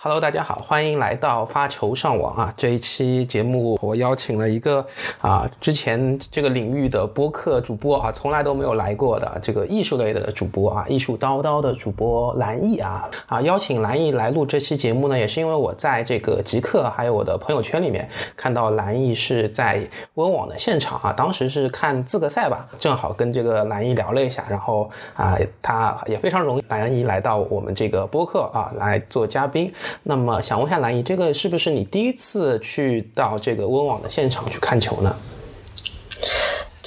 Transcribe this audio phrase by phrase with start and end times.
[0.00, 2.54] Hello，大家好，欢迎来到发球上网啊！
[2.56, 4.86] 这一期节目我邀请了一个
[5.20, 19.84] 啊，之前这个领域的播客主播啊，从来都没有来过的这个艺术类的主播啊，艺术叨叨的主播蓝毅啊啊，邀请蓝毅来录这期节目呢，也是因为我在这个极客还有我的朋友圈里面看到蓝毅是在
[20.14, 29.74] 温网的现场啊，当时是看资格赛吧，正好跟这个蓝毅聊了一下，然后啊，他也非常荣蓝毅来到我们这个播客啊来做嘉宾。
[30.02, 35.14] 那么想问一下兰姨，这个是不是你第一次去到这个温网的现场去看球呢？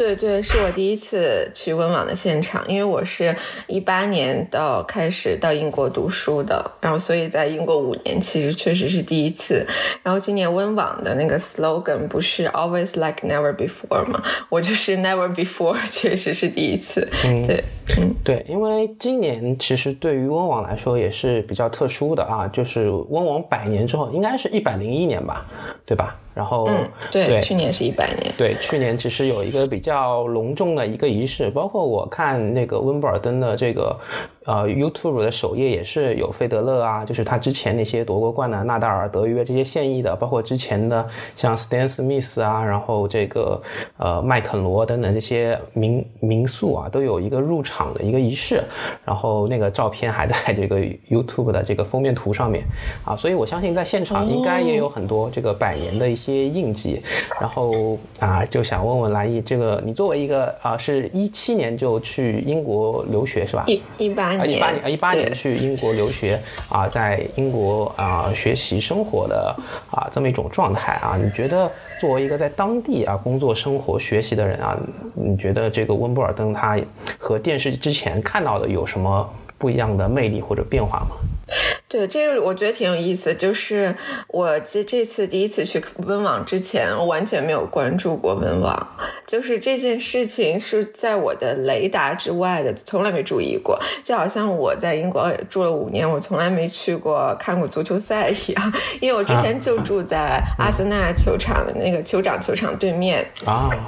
[0.02, 3.36] 对对，是我第一次去温网的现场，因为我是
[3.68, 9.64] 一八年到开始到英国读书的，然后所以在英国五年，其实确实是第一次。
[10.02, 14.20] 然后今年温网的那个 slogan 不是 always like never before 吗？
[14.50, 17.08] 我就是 never before， 确实是第一次。
[17.22, 17.63] 对，
[17.99, 25.46] 嗯，对，因为今年其实对于温网来说也是比较特殊的啊，就是温网百年之后，应该是一百零一年吧，
[25.86, 26.18] 对吧？
[26.34, 28.34] 然后，嗯，对，去年是一百年。
[28.37, 33.99] 对，去年其实有一个比较隆重的一个仪式，包括我看那个温布尔登的这个。
[34.46, 43.62] 呃，YouTube 的首页也是有费德勒啊，就是他之前那些夺过冠的纳达尔、德约这些现役的，包括之前的像 Stan Smith 啊，然后这个
[43.98, 48.64] 呃麦肯罗等等这些名名宿啊，都有一个入场的一个仪式，
[49.06, 52.64] 然后那个照片还在这个 YouTube 的这个封面图上面。
[53.06, 57.00] 啊，所以我相信在现场应该也有很多这个百年的一些印记，
[57.40, 63.66] 然后啊就想问问蓝毅，这个你作为一个啊是一七年就去英国留学是吧？
[63.68, 64.40] 一一八般。
[64.40, 69.56] 啊，一八年，一八年去英国留学啊，在英国啊学习生活的
[69.90, 71.69] 啊这么一种状态啊，你觉得
[72.00, 74.78] 作为一个在当地啊工作、生活、学习的人啊，
[75.13, 76.79] 你觉得这个温布尔登他
[77.18, 81.16] 和电视之前看到的有什么不一样的魅力或者变化吗？
[81.88, 83.34] 对，这个我觉得挺有意思。
[83.34, 83.94] 就是
[84.28, 88.88] 我这这次第一次去温网之前，我完全没有关注过温网，
[89.28, 93.78] 就是这件事情是在我的雷达之外的，从来没注意过。
[94.03, 103.69] 就好像我在英国住了五年，我从来没去过看过足球赛一样， 因为我之前就住在阿森纳球场的那个酋长球场对面啊。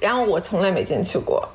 [0.00, 1.46] 然后我从来没进去过，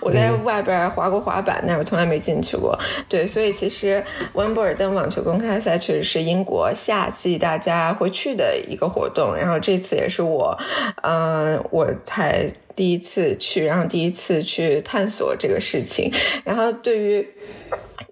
[0.00, 2.78] 我在外边滑过滑板，但我从来没进去过。
[3.08, 4.00] 对，所以其实
[4.34, 9.36] 温布尔登网球公开赛确实是英国夏季大家会去的一个活动。
[9.36, 10.58] 然后这次也是我，
[11.02, 16.10] 嗯，我才第一次去，然后第一次去探索这个事情。
[16.44, 17.28] 然后对于。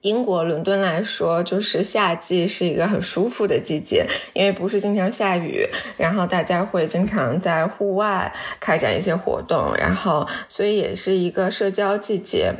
[0.02, 5.64] 英国伦敦来说，就是夏季是一个很舒服的季节，因为不是经常下雨，
[5.96, 12.52] 然后大家会经常在户外开展一些活动，然后所以也是一个社交季节。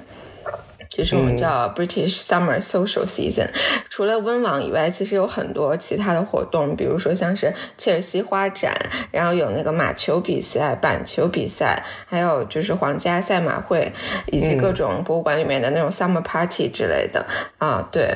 [0.95, 3.49] 就是我们叫 British Summer Social Season。
[3.89, 8.75] 除了温网以外，其实有很多其他的活动，比如说像是切尔西花展，
[9.11, 13.93] 然后有那个马球比赛、板球比赛，还有就是皇家赛马会，
[14.27, 17.27] 以及各种博物馆里面的那种 Summer Party 之类的。
[17.59, 18.15] 啊，对。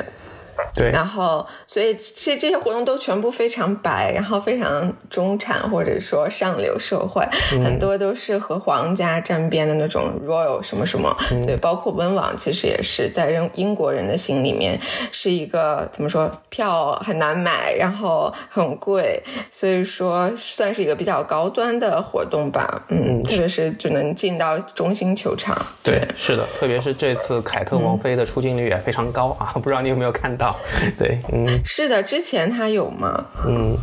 [0.74, 7.26] 对，然后，所以其实这些活动都全部非常白，然后非常中产或者说上流社会，
[7.64, 11.14] 很多都是和皇家沾边的那种 royal 什么什么。
[11.46, 14.78] 对，包括温网，其实也是在人英国人的心里面
[15.10, 22.82] 是一个怎么说，票很难买，然后很贵，所以说算是一个比较高端的活动吧。
[22.88, 25.56] 嗯，特别是就能进到中心球场。
[25.82, 30.45] 对，是的，特别是这次凯特王妃的出镜率也非常高啊，不知道你有没有看到。
[30.98, 33.26] 对，嗯，是的，之前他有吗？
[33.46, 33.76] 嗯，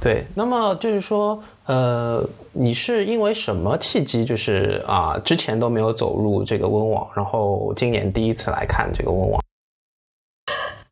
[0.00, 0.24] 对。
[0.34, 2.22] 那么就是说，呃，
[2.52, 9.42] 你是因为什么契机，就是啊，之前都没有走入这个温网，然后今年第一次来看这个温网？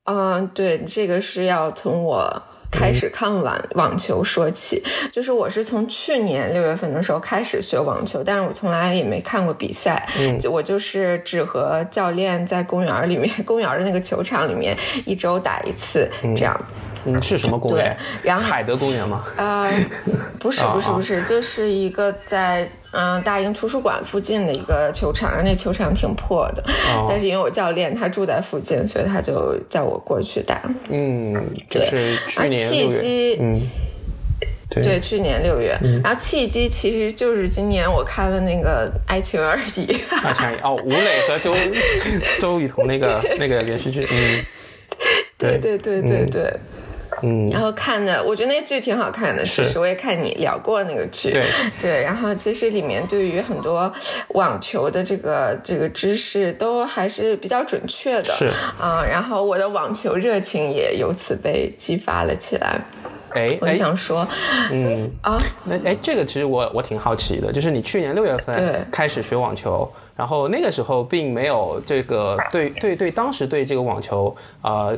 [0.04, 2.42] 嗯，对，这个是要从我。
[2.70, 16.58] 开始看网网球说起，就是我是从去年六月份的时候开始学网球，但是我从来也没看过比赛，嗯，我就是只和教练在公园里面， 公园的那个球场里面一周打一次这样。
[17.04, 17.96] 嗯，是什么公园？
[18.22, 19.24] 然后海德公园吗？
[19.36, 19.70] 啊，
[20.38, 26.64] 不是不是不是，就是一个在嗯大英图书馆附近的一个球场，那球场挺破的，
[27.08, 30.62] 但是因为我教练他住在附近，所以他就叫我过去打。
[30.88, 31.34] 嗯，
[31.68, 31.88] 对，
[32.26, 33.60] 去年契机，嗯，
[34.70, 39.86] 对，去年六月，然后契机其实就是今年我看的那个《爱情而已》。
[40.24, 41.54] 爱情而已哦，吴磊和周
[42.40, 44.44] 周雨彤那个 那个连续剧，嗯，
[45.36, 46.42] 对对对对对。
[46.42, 46.60] 嗯，
[47.50, 49.44] 然后看的，我觉得那剧挺好看的。
[49.44, 51.44] 其实我也看你聊过那个剧，对
[51.80, 52.02] 对。
[52.02, 53.92] 然后其实里面对于很多
[54.28, 58.46] 网球的这个这个知识都还是比较准确的，是
[58.80, 59.04] 啊。
[59.04, 62.80] 然后我的网球热情也由此被激发了起来。
[63.30, 64.26] 哎，我想说，
[64.70, 69.90] 嗯啊，那哎，这个其实我我挺好奇的，就是你去年六月份开始学网球。
[70.18, 74.90] 然后那个时候并没有这个对对对，当时对这个网球啊，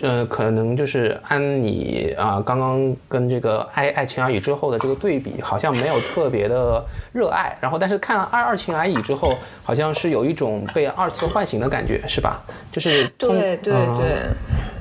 [0.00, 7.56] 呃，可能就是按你啊刚刚跟这个爱爱情而已之后的这个对比，好像没有特别的热爱。
[7.60, 12.42] 然后但是看了爱爱情而已之后，好像是有一种被二次唤醒的感觉，是吧？
[12.72, 14.04] 就是对对对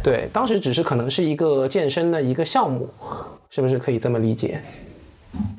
[0.01, 2.89] 对，当时只是可能是一个健身的一个项目，
[3.51, 4.59] 是不是可以这么理解？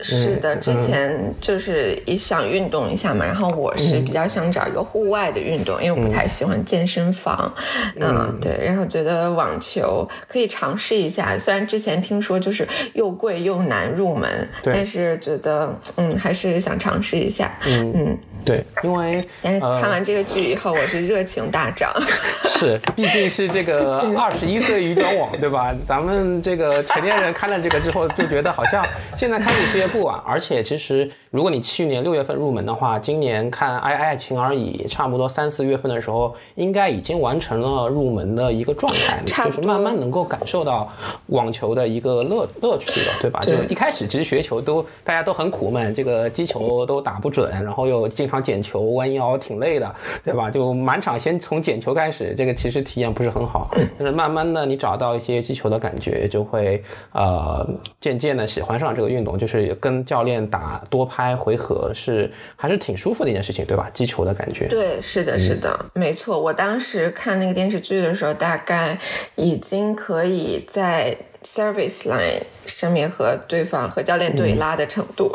[0.01, 7.53] 是的，之前就是也想运动一下嘛，然后我是比较想找一个户外的运动，因为我不太喜欢健身房，
[8.01, 18.19] 嗯，对，然后觉得网球可以尝试一下，虽然之前听说就是又贵又难入门，但是觉得嗯还是想尝试一下，嗯嗯。
[18.45, 21.91] 对，因为但是看完这个剧以后，我是热情大涨。
[22.61, 25.75] 是，毕竟是这个 二十一岁鱼转网，对吧？
[25.87, 28.85] 咱们这个成年人看了这个之后，就觉得好像
[29.17, 30.21] 现在开始 特别不晚。
[30.25, 40.89] 而且其实，如果你去年六月份入门的话，今年看《爱爱情而已》，差不多三四月份的时候，应该已经完成了入门的一个状态，就是慢慢能够感受到
[41.27, 43.41] 网球的一个乐乐趣了，对吧？
[43.41, 48.45] 就一开始其实学球都大家都很苦闷，这个击球都打不准，然后又经常。
[48.45, 50.51] 捡球弯腰挺累的，对吧？
[50.51, 53.71] 就满场先从捡球开始，这个其实体验不是很好。
[53.99, 56.83] 但是慢慢的，你找到一些击球的感觉，就会
[57.13, 57.67] 呃
[58.01, 59.39] 渐渐的喜欢上这个运动。
[59.39, 63.91] 就是跟教练打多拍回合是还是挺舒服的一件事情，对吧？
[63.93, 64.67] 击球的感觉。
[64.69, 66.41] 对，是的，是的，没错。
[66.41, 68.99] 我当时看那个电视剧的时候，大概
[69.37, 71.17] 已经可以在。
[71.47, 75.31] Service line 上面和对方和教练对拉的程度，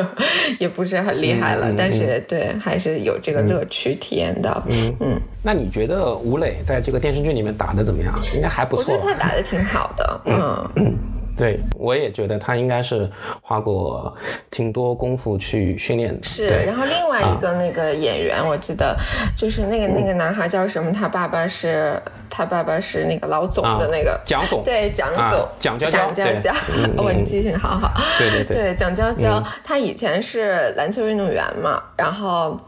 [0.58, 4.64] 也不是很厉害了，但是对还是有这个乐趣体验到。
[4.70, 8.18] 嗯嗯，那你觉得吴磊在这个电视剧里面打的怎么样？
[8.34, 8.94] 应该还不错。
[8.94, 10.20] 我觉得他打的挺好的。
[10.24, 10.98] 嗯嗯。
[11.40, 13.10] 对，我也觉得他应该是
[13.40, 14.14] 花过
[14.50, 16.22] 挺多功夫去训练的。
[16.22, 18.94] 是，然后另外一个那个演员，我记得
[19.34, 20.92] 就是那个那个男孩叫什么？
[20.92, 21.98] 他爸爸是，
[22.30, 24.62] 他爸爸是那个老总的那个蒋总。
[24.62, 26.54] 对，蒋总，蒋娇娇，蒋娇娇，
[26.96, 27.92] 我记性好好。
[28.18, 28.56] 对对对。
[28.56, 32.58] 对，蒋娇娇，他以前是篮球运动员嘛，然后，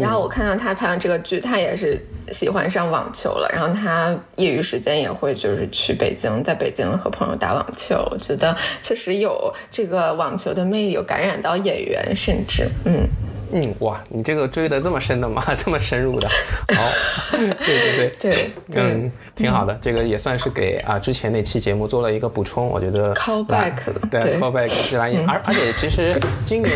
[0.00, 2.00] 然后我看到他拍完这个剧，他也是。
[2.30, 7.96] 喜欢上网球了，然后他业余时间也会就是去北京，在北京和朋友打网球。
[8.12, 13.06] 我觉得确实有这个网球的魅力，有感染到演员，甚至嗯
[13.52, 15.44] 嗯哇，你这个追的这么深的吗？
[15.56, 16.28] 这么深入的？
[16.74, 16.82] 好，
[17.32, 18.12] 对对对
[18.70, 22.66] 对，嗯，挺好的，这个也算是给啊之前那期节目做了一个补充。
[22.66, 23.74] 我觉得 callback
[24.10, 25.22] 对 callback 自然也？
[25.26, 26.72] 而而且其实今年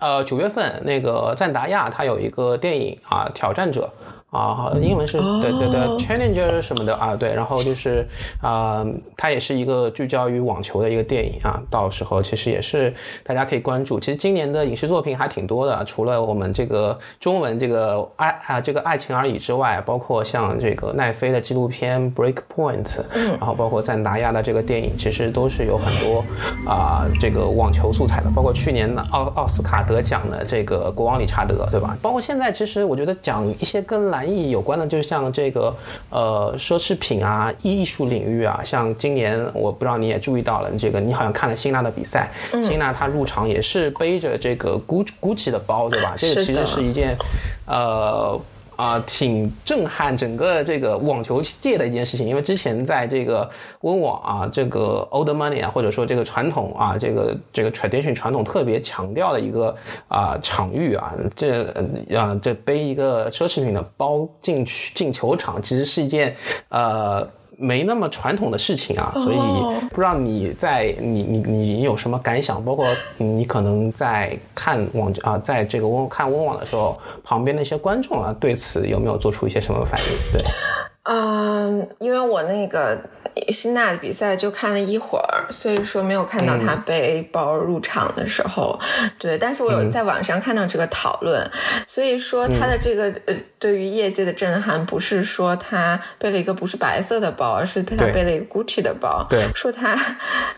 [0.00, 3.92] 呃九月份那个赞达亚它有一个电影啊挑战者。
[4.32, 8.08] 啊，好，英文是对对对，Challenger 什么的啊，对，然后就是
[8.40, 8.82] 啊，
[9.14, 14.00] 它也是一个聚焦于网球的一个电影啊，到时候其实也是大家可以关注。
[14.00, 23.00] 其实今年的影视作品还挺多的，除了我们这个中文这个爱啊这个爱情而已之外，包括像这个奈飞的纪录片 Break Point，
[23.38, 26.24] 然后包括在拿亚的这个电影，其实都是有很多
[26.66, 31.94] 啊这个网球素材的，包括去年的奥奥斯卡得奖的这个国王理查德，对吧？
[32.00, 35.74] 包括现在其实我觉得讲一些跟篮意有关的，就像这个
[36.10, 42.30] 呃奢侈品啊，艺术领域啊，像今年我不知道你也注意到了，这个你好像看了辛纳的比赛，
[42.62, 46.14] 辛纳他入场也是背着这个 Gucci 的包，对吧？
[46.16, 47.16] 这个其实是一件
[47.66, 48.40] 呃。
[48.76, 53.48] 啊，挺震撼整个这个网球界的一件事情，因为之前在这个
[53.80, 59.76] 温网啊，这个 old money 啊，或者说这个传统啊，这个这个 tradition 传统特别强调的一个
[60.08, 61.64] 啊场域啊，这
[62.16, 66.34] 啊这背一个奢侈品的包进去进球场，其实是一件
[66.68, 67.28] 呃。
[67.62, 69.36] 没那么传统的事情啊，所以
[69.90, 72.62] 不知道你在你你你有什么感想？
[72.64, 80.38] 包括你可能在看网啊，在这个温看温网的时候，旁边那些观众啊，对此有没有做出一些什么反应？
[80.38, 80.42] 对。
[81.04, 82.96] 嗯，因为我那个
[83.48, 88.78] 辛娜的比赛就看了一会儿，所以说没有看到他背包入场的时候。
[89.18, 91.44] 对，但是我有在网上看到这个讨论，
[91.88, 99.26] 所以说他的这个呃，对于业界的震撼不是说他背了一个不是白色的包，而是他背了一个 Gucci 的包。
[99.28, 99.96] 对，说他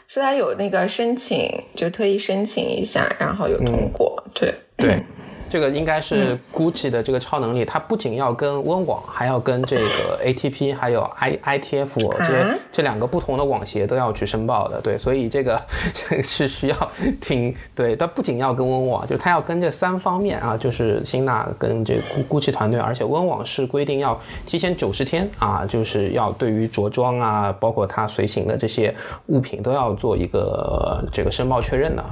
[0.06, 4.22] 说他有那个申请，就特意申请一下，然后有通过。
[4.34, 5.02] 对对。
[5.54, 14.80] 这个应该是 GUCCI 的这个超能力，它不仅要跟温网，还要跟这个 ATP 还有 I ITF 这些这两个不同的网协都要去申报的。
[14.80, 15.62] 对，所以这个
[16.25, 28.92] 是需要挺对，它不仅要跟温网，就它要跟这三方面啊，就是辛纳跟这 GUCCI 团队，而且温网是规定要提前九十天啊，就是要对于着装啊，包括它随行的这些
[29.26, 32.04] 物品都要做一个这个申报确认的。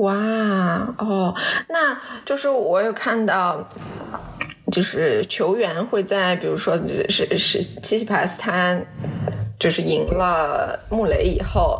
[0.00, 0.14] 哇
[0.98, 1.34] 哦，
[1.68, 3.68] 那就是我有看到，
[4.72, 6.76] 就是球员会在，比如说
[7.08, 8.78] 是是七七帕斯他
[9.58, 11.78] 就是赢了穆雷以后，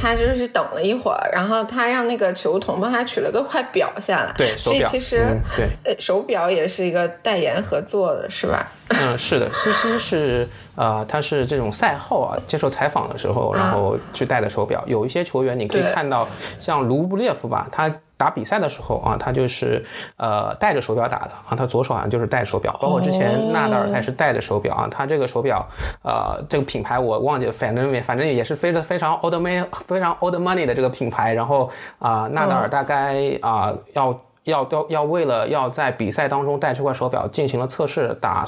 [0.00, 8.72] 他就是等了一会儿，然后他让那个球童帮他取了个块表下来，对，所以其实对，呃，手表也是一个代言合作的，是吧？
[8.88, 10.48] 嗯，是的，西西是
[10.78, 14.80] 呃，他是这种赛后啊接受采访的时候，然后去戴的手表。
[14.86, 16.28] 有一些球员你可以看到，
[16.60, 19.84] 像卢布列夫吧，他打比赛的时候啊，他就是
[20.16, 22.78] 呃戴着手表打的啊，他左手好像就是戴手表。
[22.80, 25.66] 包括之前纳达尔他也是戴着手表啊，他这个手表
[26.04, 31.34] 呃这个品牌我忘记了，反正反正也是非常非常 old money 非常 old money 的这个品牌。
[31.34, 31.68] 然后
[31.98, 34.16] 啊，纳达尔大概啊要。
[34.48, 38.44] 要要要为了要在比赛当中带这块手表进行了测试，打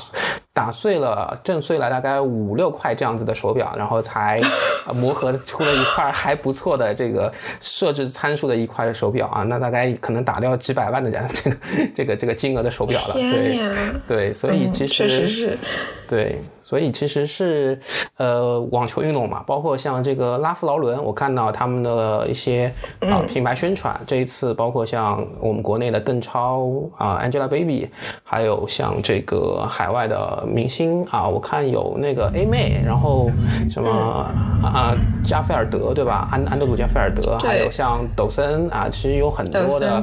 [0.52, 4.40] 打碎了震碎了大概五六块这样子的手表，然后才
[4.94, 11.56] 磨合出了一块还不错的这个设置参数的一块手表啊，那大概可能打掉几百万的这样这个
[11.94, 13.60] 这个这个金额的手表了，对
[14.08, 15.58] 对，所以其实确实是
[16.08, 16.40] 对。
[16.70, 17.76] 所以其实是，
[18.16, 27.88] 呃，网球运动嘛，包括像这个拉夫劳伦，我看到他们的一些啊品牌宣传，这一次包括像我们国内的邓超啊，Angelababy，
[28.22, 33.28] 还有像这个海外的明星啊，我看有那个 A 妹，然后
[33.68, 33.90] 什么
[34.62, 34.94] 啊
[35.26, 36.28] 加菲尔德对吧？
[36.30, 40.00] 安安德鲁加菲尔德，还有像抖森啊，其实有很多的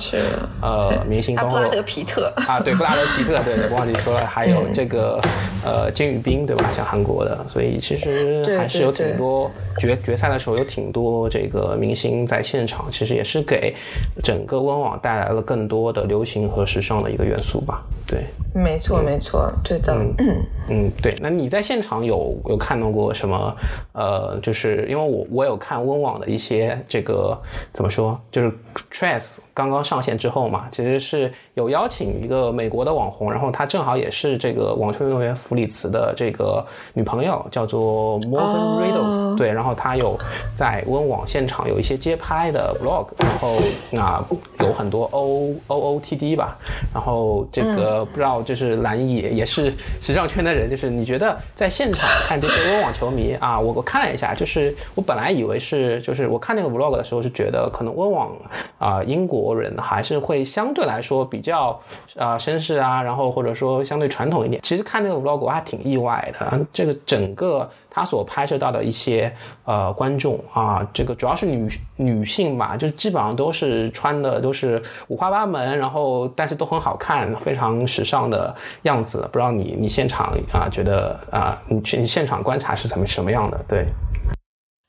[0.61, 5.17] 呃明星，包括布拉德皮特啊，对布拉德皮特，对对，忘记说了，还有这个
[5.63, 6.56] 呃金宇彬对。
[6.75, 9.49] 像韩国的，所以其实还是有挺多
[9.79, 13.75] 决决赛的时候有挺多这个明星在现场，其实也是给
[14.23, 17.83] 整个温网带来了更多的流行和时尚的一个元素吧。
[18.05, 18.23] 对，
[18.53, 19.93] 没错没错，对的。
[19.93, 21.13] 嗯嗯，对。
[21.19, 23.55] 那你在现场有有看到过什么？
[23.93, 27.37] 呃，就是因为我我有看温网的一些这个
[27.73, 28.51] 怎么说，就是
[28.91, 36.63] Trace 刚刚上线之后嘛，其实是有邀请一个美国的网红，然后他正好也是这个网球运动员弗里茨的这个。
[36.93, 40.19] 女朋友叫做 Morgan Riddles，对，然后她有
[40.53, 43.55] 在温网现场有一些街拍的 vlog，然后
[43.99, 44.23] 啊
[44.59, 46.57] 有很多 O O O T D 吧，
[46.93, 58.35] 然后这个不知道就是蓝野也是时尚圈的人，就是你觉得在现场看这些温网球迷啊，我我看了一下，就是我本来以为是就是我看那个 vlog 的时候是觉得可能温网
[58.77, 61.79] 啊英国国人还是会相对来说比较
[62.17, 66.59] 啊绅士啊，然后或者说相对传统一点，其实看那个 vlog 我还挺意外的。
[66.73, 79.21] 这个整个他所拍摄到的一些呃观众啊，这个主要是女女性吧，就基本上都是穿的都是五花八门，然后但是都很好看，非常时尚的样子。
[79.31, 83.57] 不知道你你现场啊觉得啊，你去你现场观察是怎么什么样的？
[83.69, 83.85] 对。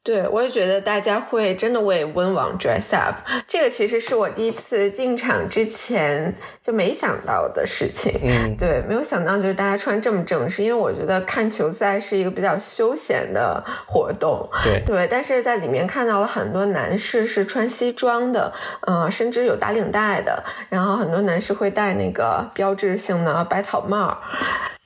[0.08, 8.18] 对，我也觉得大家会真的为温网 dress up，这个其实是我第一次进场之前就没想到的事情。
[8.24, 14.48] 嗯，对，没有想到就是大家穿这么正式，因为我觉得看球赛是一个比较休闲的活动。
[14.64, 18.50] 对，对，但是在里面看到了很多男士是穿西装的，
[18.86, 24.16] 嗯，甚至有打领带的，然后很多男士会戴那个标志性的百草帽。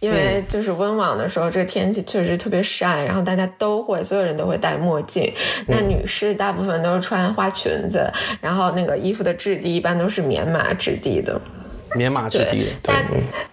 [0.03, 5.33] 因为就是温网的时候，这个天气确实特别晒，然后大家都会，所有人都会戴墨镜。
[5.69, 8.05] 那女士大部分都是穿花裙子，
[8.41, 11.41] 然后那个衣服的质地一般都是棉麻质地的。
[11.95, 12.95] 棉麻质地，对，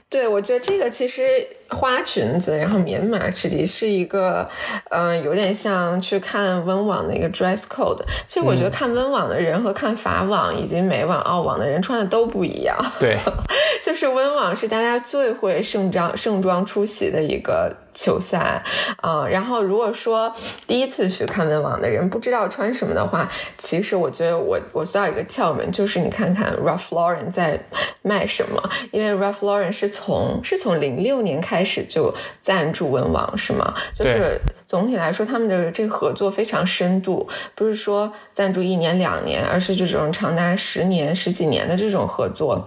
[0.09, 1.23] 对，我觉得这个其实。
[1.71, 4.49] 花裙子，然后棉麻质地是一个，
[4.89, 8.01] 嗯，有点像去看温网的一个 dress code。
[8.25, 12.75] 其实我觉得看温网的人和看法网以及美网、澳网的人穿的都不一样。
[12.99, 13.19] 对，
[13.85, 18.63] 就是温网是大家最会盛装盛装出席的一个球赛
[18.97, 19.27] 啊。
[19.27, 20.33] 然后如果说
[20.65, 27.63] 第一次去看温网的人不知道穿什么的话，其实我觉得我我需要一个窍门，就是你看看 Ralph Lauren 在
[28.01, 28.59] 卖什么，
[28.91, 31.63] 因为 Ralph Lauren 是从是从零六年开。
[31.69, 33.75] 始就赞助文王是吗？
[33.93, 42.65] 就是总体来说，他们的这个合作非常深度，不是说赞助一年两年，而是这种长达十年、十几年的这种合作。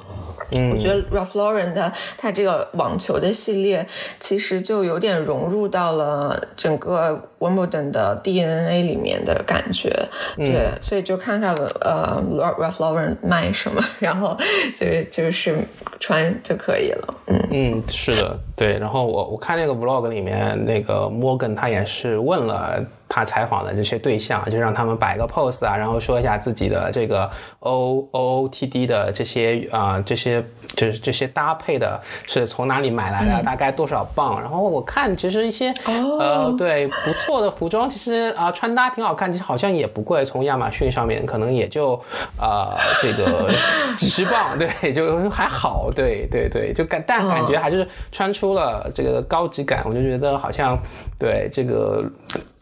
[0.73, 3.87] 我觉得 Ralph Lauren 的他这个网球的系列，
[4.19, 9.91] 其实就有点融入到了整个 Wimbledon 的 DNA 里面的感觉。
[10.37, 14.37] 对，所以就看看呃 Ralph Lauren 卖什么，然后
[14.77, 15.57] 就就是
[15.99, 17.15] 穿就可以了。
[17.27, 18.79] 嗯嗯，是的，对。
[18.79, 22.85] 然后我我看那个 Vlog 里面，那个 Morgan 他也是问了。
[23.15, 30.43] 他采访的这些对象，就让他们摆个 pose 啊，然后说一下自己的这个 O O O T D 的这些啊，这些
[30.75, 34.41] 就是这些搭配的是从哪里买来的，大概多少磅。
[34.41, 41.93] 然后我看其实一些呃对不错的服装，其实啊穿搭挺好看，其实好像也不贵，从亚马逊上面可能也就
[42.39, 43.51] 啊这个
[43.95, 50.79] 几 十磅，对，就还好，对对对，就感但感觉还是穿出了这个高级感，我就觉得好像
[51.19, 52.03] 对这个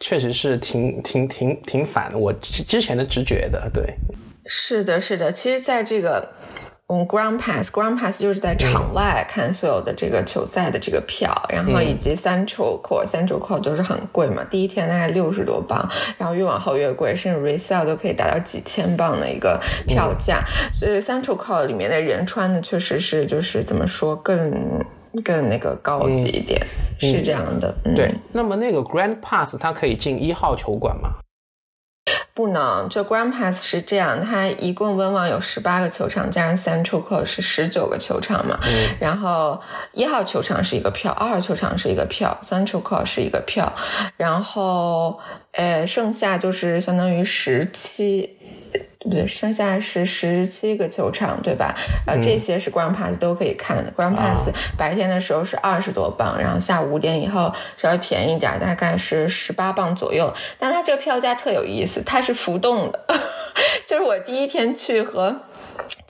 [0.01, 0.40] 确实是。
[0.41, 3.93] 是挺挺挺挺反我之前的直觉的，对，
[4.47, 5.31] 是的，是的。
[5.31, 6.27] 其实，在这个
[6.87, 20.43] 嗯，Ground Pass，Ground Pass 就是在场外看所有的这个球赛的这个票，然后以及 Central Court，Central Court 就是很贵嘛，第一天大概六十多磅，然后越往后越贵，甚至 Resale 都可以达到几千磅的一个票价。
[20.73, 24.83] 所以 Central Court 里面的人穿的确实是就是怎么说更。
[25.25, 26.57] 更那个高级一点，
[27.01, 27.73] 是这样的。
[27.95, 31.09] 对，那么那个 Grand Pass 它可以进一号球馆吗？
[32.33, 38.57] 不能，就 Grand Pass 是这样，它一共温网有十八个球场，加上 Central Court 是十九个球场嘛。
[38.63, 38.95] 嗯。
[38.99, 43.71] 然后一号球场是一个票，二号球场是一个票，Central Court 是一个票，
[44.15, 45.19] 然后
[45.51, 48.37] 呃，剩下就是相当于十七。
[49.01, 49.27] 对不对？
[49.27, 51.75] 剩下是十七个球场，对吧？
[52.05, 53.91] 呃，这些是 Grand Pass 都可以看的。
[53.95, 60.31] Grand Pass 白天的时候是二十多磅，然后下午五点以后稍微便宜点，大概是十八磅左右。
[60.57, 62.99] 但它这个票价特有意思，它是浮动的，
[63.87, 65.41] 就是我第一天去和。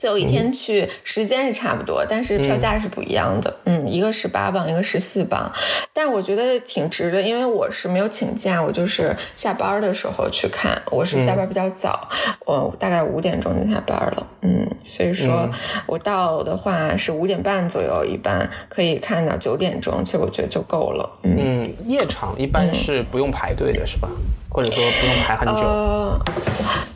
[0.02, 3.56] 最后一天去，时间是差不多，但是票价是不一样的。
[3.66, 5.48] 嗯，一个十八磅，一个十四磅，
[5.92, 10.76] 但是我觉得挺值的，因为我是没有请假，我就是下班的时候去看。
[10.90, 12.08] 我是下班比较早，
[12.44, 14.26] 我大概五点钟就下班了。
[14.40, 15.48] 嗯，所以说
[15.86, 21.08] 我到的话是五点半左右，一般可以看到九点钟，其实我觉得就够了。
[21.22, 24.08] 嗯，夜场一般是不用排队的，是吧？
[24.52, 25.62] 或者说不用排很久？
[25.62, 26.20] 呃，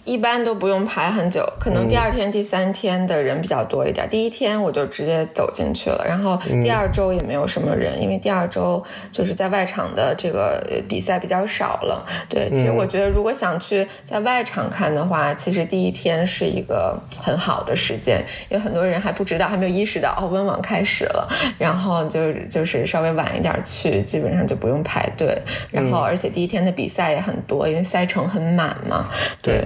[0.05, 4.07] 一般都不用排很久，可能第二天、第三天的人比较多一点。
[4.11, 12.07] 第一天我就直接走进去了，然后第二周也没有什么人，因为第二周就是在外场的这个比赛比较少了。
[12.29, 21.26] 对，其实我觉得如果想去在外场看的话，其实第一天是一个很好的时间，因为很多人还不知道，还没有意识到哦，温网开始了，
[21.59, 25.37] 然后就就是稍微晚一点去，基本上就不用排队。
[25.71, 27.35] 然后而且第一天的比赛也很。
[27.47, 29.06] 多，因为赛程很满嘛。
[29.43, 29.65] 对，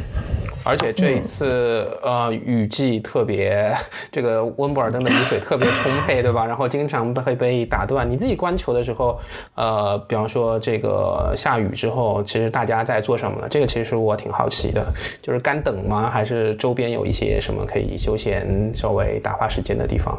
[0.65, 3.75] 而且这一次呃雨季特别，
[4.13, 6.45] 这个温布尔登的雨水特别充沛，对吧？
[6.45, 8.09] 然后经常会被打断。
[8.09, 9.19] 你自己观球的时候，
[9.55, 13.47] 呃，比方说这个下雨之后，其实大家在做什么呢？
[13.51, 14.85] 这个其实我挺好奇的，
[15.23, 16.11] 就是干等吗？
[16.11, 20.19] 还是周边有一些什么可以休闲、稍微打发时间的地方？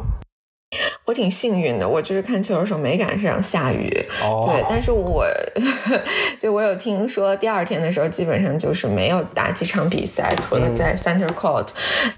[1.04, 3.90] 我挺幸运的，我就是看球的时候没赶上下雨，
[4.44, 4.64] 对。
[4.68, 5.26] 但是我
[6.38, 11.66] 就我有听说，第二天的时候基本上就是没有打几场比赛，除了在 Center Court。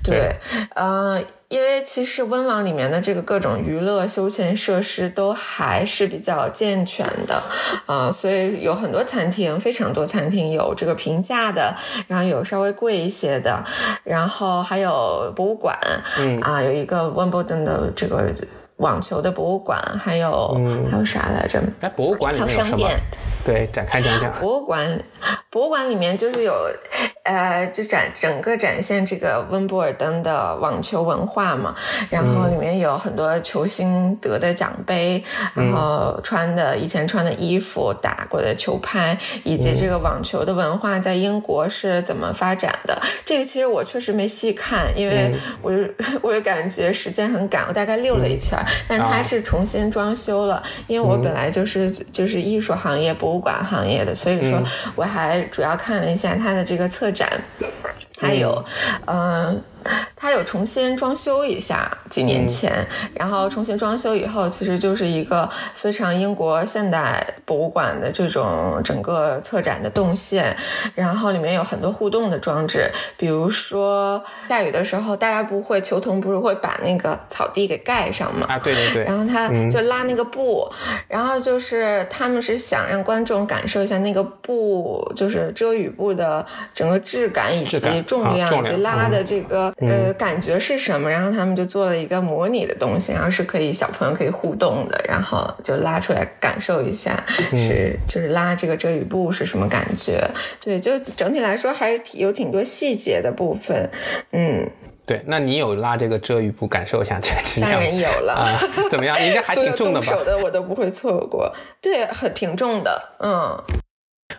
[0.02, 0.36] 对，
[0.74, 1.18] 呃，
[1.48, 7.42] 因为其实温网里面的这个各种娱乐休闲设施都还是比较健全的
[7.86, 11.74] 啊，所以有很多餐厅，非常多餐厅有这个平价的，
[12.06, 13.64] 然后有稍微贵一些的，
[14.04, 15.74] 然后还有博物馆，
[16.18, 18.30] 嗯啊，有一个温布顿的这个。
[18.76, 20.54] 网球的博物馆，还有
[20.90, 21.62] 还有啥来着？
[21.80, 22.88] 哎，博物馆里面有什么？
[23.44, 24.32] 对，展开讲讲。
[24.40, 24.98] 博物馆，
[25.54, 26.52] 博物馆里面就是有，
[27.22, 31.76] 呃，就展整个展现这个温布尔登的网球文化嘛。
[32.10, 35.22] 然后里面有很多球星得的奖杯，
[35.54, 43.00] 然后穿的以前穿的衣服，打过的球拍，以及这个网球的文化在英国是怎么发展的。
[43.24, 45.84] 这个其实我确实没细看，因为我就
[46.20, 48.58] 我就感觉时间很赶，我大概溜了一圈。
[48.88, 54.60] 但它是重新装修了，因为我本来就是就是艺术行业博物馆行业的，所以说
[54.96, 57.28] 我还主要看了一下它的这个策展，
[58.18, 58.64] 还有
[59.06, 59.62] 嗯。
[60.16, 62.72] 它有重新装修一下，几年前，
[63.14, 70.56] 然后重新装修以后，其实就是一个非常英国现代博物馆的这种整个策展的动线，
[70.94, 78.46] 然后里面有很多互动的装置，比如说下雨的时候，大家不会球童不是会把那个草地给盖上嘛？
[78.48, 80.66] 啊，对对对，然后他就拉那个布，
[81.08, 89.73] 然后就是他们是想让观众感受一下那个布，就是遮雨布的整个质感以及重量以及拉的这个。
[89.78, 100.24] 呃，感觉是什么，然后他们就做了一个模拟的东西，然后是可以小朋友可以互动的，然后就拉出来感受一下，是就是拉这个遮雨布是什么感觉？
[100.60, 103.90] 对，就整体来说还是挺有挺多细节的部分，
[104.32, 104.68] 嗯。
[105.06, 107.72] 对，那你有拉这个遮雨布感受一下 这个质量？
[107.72, 108.58] 当然有了，啊，
[108.88, 109.14] 怎么样？
[109.26, 110.06] 应该还挺 重的吧？
[110.06, 113.62] 手的我都不会错过，对，很挺重的，嗯。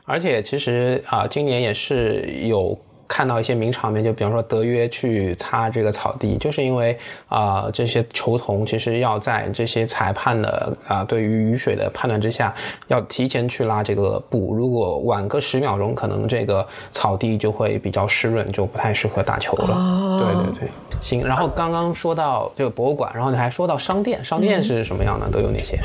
[0.06, 2.80] 而且其实啊，今年也是有。
[3.08, 12.54] 看到一些名场面，就比方说德约去擦这个草地，就是因为啊，这些球童其实要在这些裁判的啊对于雨水的判断之下，
[12.88, 14.54] 要提前去拉这个布。
[14.56, 20.24] 如果晚个十秒钟，可能这个草地就会比较湿润，就不太适合打球了。
[20.24, 20.70] 对对对，
[21.02, 21.24] 行。
[21.26, 25.30] 然后刚刚说到这个博物馆，然后你还说到商店，商店是什么样的？
[25.30, 25.80] 都有哪些？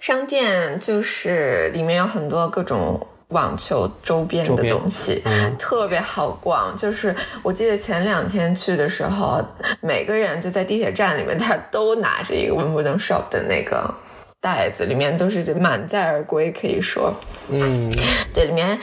[0.00, 3.00] 商店就是里面有很多各种。
[3.34, 5.22] 网球周边的东西
[5.58, 9.44] 特别好逛，就是我记得前两天去的时候，
[9.80, 13.92] 每个人就在地铁站里面，他都拿着一个 Wimbledon Shop 的那个
[14.44, 17.14] 袋子，里面都是满载而归，可以说，
[17.48, 17.90] 嗯，
[18.34, 18.78] 对，里面，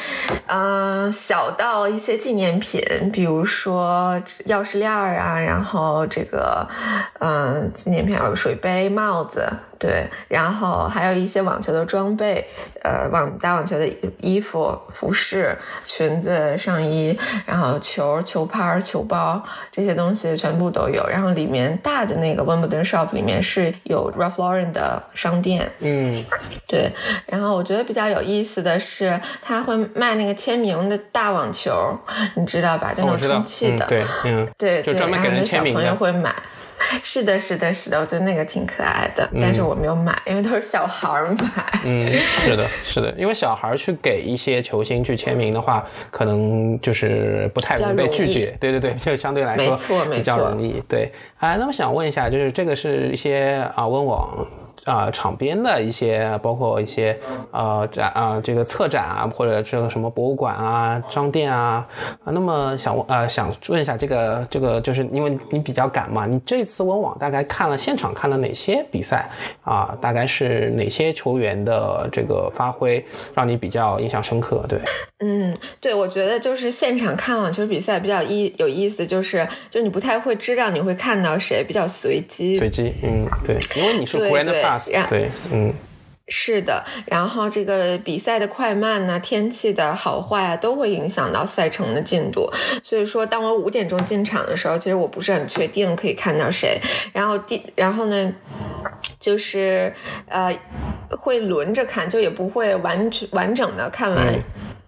[0.48, 2.82] 嗯，小到一些纪念品，
[3.14, 6.68] 比如说钥匙链儿啊，然后这个，
[7.20, 9.48] 嗯，纪念品有水杯、帽子。
[9.82, 12.46] 对，然后还有一些网球的装备，
[12.84, 21.04] 呃，网打网球的衣服、服饰、裙子、上衣，然后球、球拍、球包这些东西全部都有。
[21.08, 26.24] 然后里面大的那个 Wimbledon Shop 里面是有 Ralph Lauren 的商店，嗯，
[26.68, 26.92] 对。
[27.28, 31.98] 然后我觉得比较有意思的是，他会卖那个签名的大网球，
[32.36, 32.94] 你知道吧？
[32.94, 35.82] 就那种充气的，对，嗯，对，就专门给人签名的。
[35.82, 36.34] 小朋友会买。
[37.04, 41.80] 是的，是的，是的，我觉得那个挺可爱的，但是我没有买，因为都是小孩儿买。
[41.86, 48.58] 嗯，是的，是的，因为小孩儿去给一些球星去签名的话，可能就是不太容易被拒绝。
[48.60, 50.82] 对对对，就相对来说，没错，比较容易。
[50.90, 54.46] 对，哎，那我想问一下，就是这个是一些啊温网。
[54.86, 57.16] 啊，场边的一些，包括一些，
[57.52, 61.88] 呃，展啊，这个策展啊，或者这个什么博物馆啊、商店啊，
[62.24, 69.30] 啊，那么想问，呃，想问一下，这个，这个，就是因为你比较赶嘛，你这次温网大概看了现场看了哪些比赛
[69.64, 69.96] 啊？
[70.02, 74.66] 大概是哪些球员的这个发挥让你比较印象深刻？
[74.68, 74.80] 对，
[75.20, 84.18] 嗯，对，我觉得就是现场看网球比赛比较意有意思，就是就你不太会知道你会看到谁，比较随机，随机，嗯，对，因为你是
[85.10, 85.74] 对，嗯，
[86.28, 92.50] 是的，然后这个比赛的快慢呢，天气的好坏啊，都会影响到赛程的进度。
[92.84, 96.80] 所以说，当我五点钟进场的时候，其实我不是很确定可以看到谁。
[97.12, 98.34] 然后第，然后呢，
[99.20, 99.94] 就是
[100.28, 100.56] 呃，
[101.10, 104.40] 会轮着看，就也不会完全完整的看完。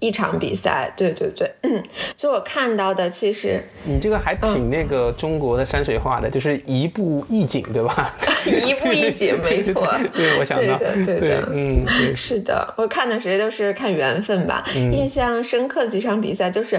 [0.03, 1.49] 一场比赛，对对对，
[2.17, 8.13] 所以我看到的其实你这个还挺那个中国的山水画的，就是一步一景，对吧？
[8.45, 9.87] 一步一景， 没错。
[10.13, 11.85] 对，我想到，对的，对的，嗯，
[12.17, 12.73] 是的。
[12.77, 14.61] 我看的谁都是看缘分吧。
[14.75, 16.77] 印象深刻的几场比赛，就是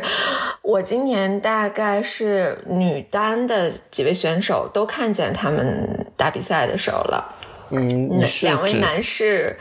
[0.61, 7.35] 我今年大概是女单的几位选手都看见他们打比赛的时候了。
[7.71, 9.57] 嗯，两位男士。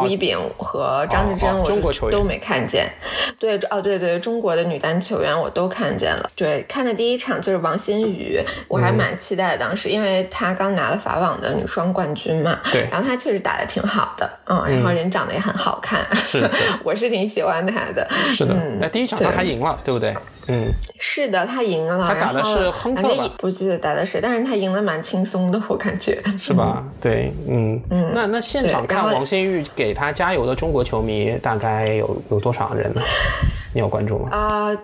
[0.00, 2.88] 吴一丙和张志臻，我都没看见。
[3.38, 6.30] 对，哦，对对，中国的女单球员我都看见了。
[6.34, 9.58] 对，看的第一场就是王欣雨，我还蛮期待的。
[9.58, 12.60] 当时，因为她刚拿了法网的女双冠军嘛。
[12.72, 12.88] 对。
[12.90, 16.06] 然后她确实打的挺好的，嗯，然后人长得也很好看。
[16.14, 16.48] 是。
[16.84, 18.06] 我是挺喜欢她的。
[18.34, 18.54] 是的。
[18.80, 20.14] 那第一场她还赢了，对不对？
[20.48, 21.98] 嗯，是的，他赢了。
[22.08, 23.30] 他打的是亨特吧？
[23.38, 26.22] 不记得打的谁，但是他赢的蛮轻松的，我感觉。
[26.40, 26.84] 是吧？
[27.00, 28.12] 对，嗯嗯。
[28.14, 33.00] 那那现场看王新玉给他加油的中国球迷大概有有多少人呢？
[33.74, 34.28] 你有关注吗？
[34.30, 34.76] 啊，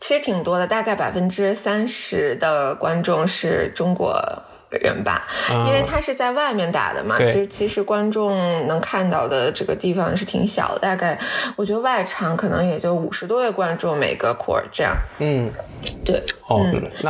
[0.00, 4.14] 其实挺多的，大概百分之三十的观众是中国。
[4.70, 5.22] 人吧，
[5.66, 11.18] 因为他是在外面打的嘛，其实其实观众能看到的这个地方是挺小的，大概
[11.54, 14.94] 我觉得外场可能也就五十多位观众每个 court 这样。
[15.18, 15.48] 嗯，
[16.04, 16.66] 对，哦，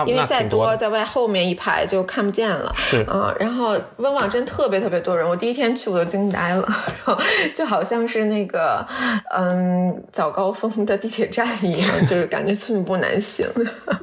[0.06, 2.72] 因为再多在外后面一排就看不见了。
[2.76, 2.98] 是。
[3.08, 6.68] 啊，然后温网真特别特别多人，我第一天去我都惊呆了，
[7.06, 7.18] 然后
[7.54, 8.86] 就好像是那个
[9.34, 13.46] 嗯早高峰的地铁站一样， 就是感觉寸步难行，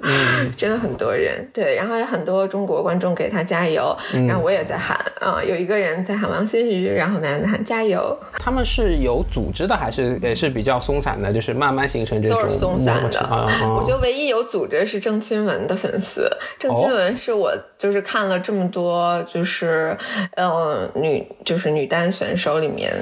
[0.57, 1.47] 真的很多人。
[1.53, 3.42] 对，然后有很多中国观众给他。
[3.43, 3.95] 他加油，
[4.27, 8.17] 然后我也在喊啊，有一个人在喊王新宇，然后男人在喊加油。
[8.39, 11.33] 他们是有组织的，还是也是比较松散的？
[11.33, 13.19] 就是慢慢形成这种都是松散的。
[13.75, 16.29] 我觉得唯一有组织是郑钦文的粉丝。
[16.59, 19.97] 郑钦文是我就是看了这么多就是
[20.35, 22.93] 嗯女就是女单选手里面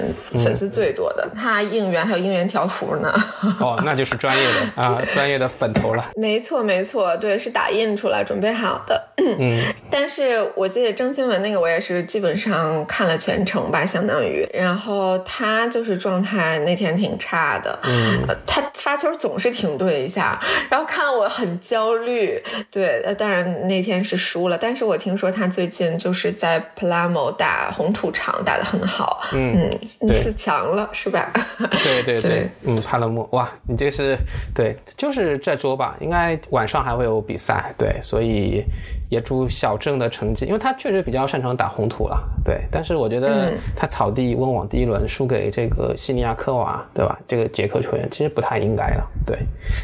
[0.44, 3.14] 粉丝最多的，她应援还有应援条幅呢。
[3.60, 6.12] 哦， 那就是专业的啊，专业的粉头了。
[6.16, 9.10] 没错，没错，对，是打印出来准备好的。
[9.18, 14.48] 嗯，但是我记得郑钦文那个，我也是基本上看了全程吧，相当于。
[14.54, 20.40] 然后他就是状态那天挺差的，嗯，他发球总是停顿一下，
[20.70, 22.42] 然后看我很焦虑。
[22.70, 31.32] 对，当然那天是输了，但是我听说他最近就是在 p l a m o 打红土场打得很好，嗯，四强了是吧？
[31.84, 34.18] 对对对，嗯，帕勒莫，哇，你这是
[34.54, 38.64] 对，就是这周吧，应该晚上还会有比赛，对，所以。
[39.12, 42.62] 也祝小郑的成绩，因为他确实比较擅长打红土了，对。
[42.72, 47.20] 但是我觉得他草地温网第一轮输给这个西尼亚科娃，对吧？
[47.28, 49.38] 这个捷克球员其实不太应该的，对，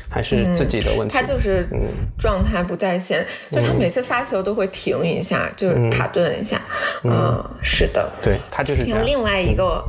[0.09, 1.13] 还是自己的问题。
[1.13, 1.67] 他就是
[2.17, 6.61] 状态不在线，就是他每次发球都会停一下，就是卡顿一下。
[7.03, 8.85] 嗯，是的，对他就是。
[8.85, 9.83] 然后另外一个，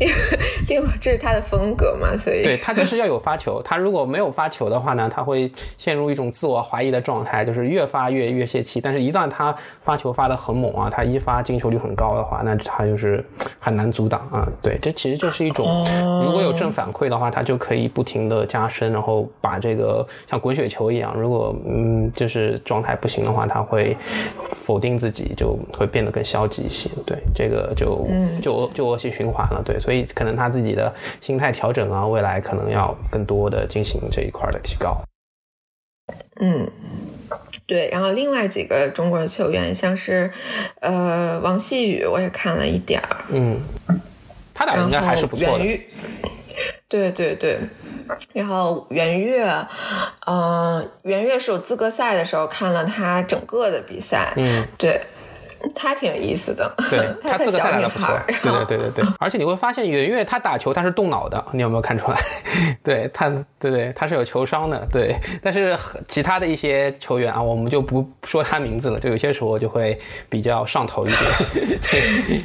[0.00, 0.08] 另
[0.68, 3.62] 另外这是他的风格嘛，所以对他就是要有发球。
[3.62, 5.48] 他如果没有发球的话呢，他会
[5.78, 8.79] 陷入一种自我怀疑的状态，就是越发越越泄气。
[8.80, 13.24] 但是，一旦他发球发的很猛啊，他一发进球率很高的话，那他就是
[13.58, 14.46] 很难阻挡啊。
[14.62, 15.66] 对，这其实就是一种，
[16.24, 21.14] 如果有正反馈的话，他就可以不停的加深，然后把这个像滚雪球一样。
[21.14, 23.96] 如果嗯，就是状态不行的话，他会
[24.52, 26.88] 否定自己，就会变得更消极一些。
[27.06, 28.06] 对，这个就
[28.40, 29.62] 就就恶性循环了。
[29.64, 35.00] 对，所以可能他自己的心态调整啊，未来可能要更多的进行这一块的提高。
[36.40, 36.66] 嗯。
[37.66, 40.30] 对，然后另外几个中国的球员，像是，
[40.80, 43.24] 呃，王细雨，我也看了一点儿。
[43.28, 43.60] 嗯，
[44.54, 45.64] 他俩应该还是不错的。
[46.88, 47.58] 对对对，
[48.32, 49.46] 然后袁岳，
[50.26, 54.32] 嗯，袁岳是我资格赛的时候看了他整个的比赛。
[54.36, 55.00] 嗯，对。
[55.74, 62.18] 她挺有意思的，对她个赛女孩，对对对对对， 而且你会发现圆月她打球她是动脑的， 你有没有看出来？
[62.82, 65.16] 对他，对对，他是有球商的，对。
[65.42, 65.76] 但是
[66.08, 71.80] 其他的一些球员啊，我们就不说他名字了，就有些时候就会比较上头一点。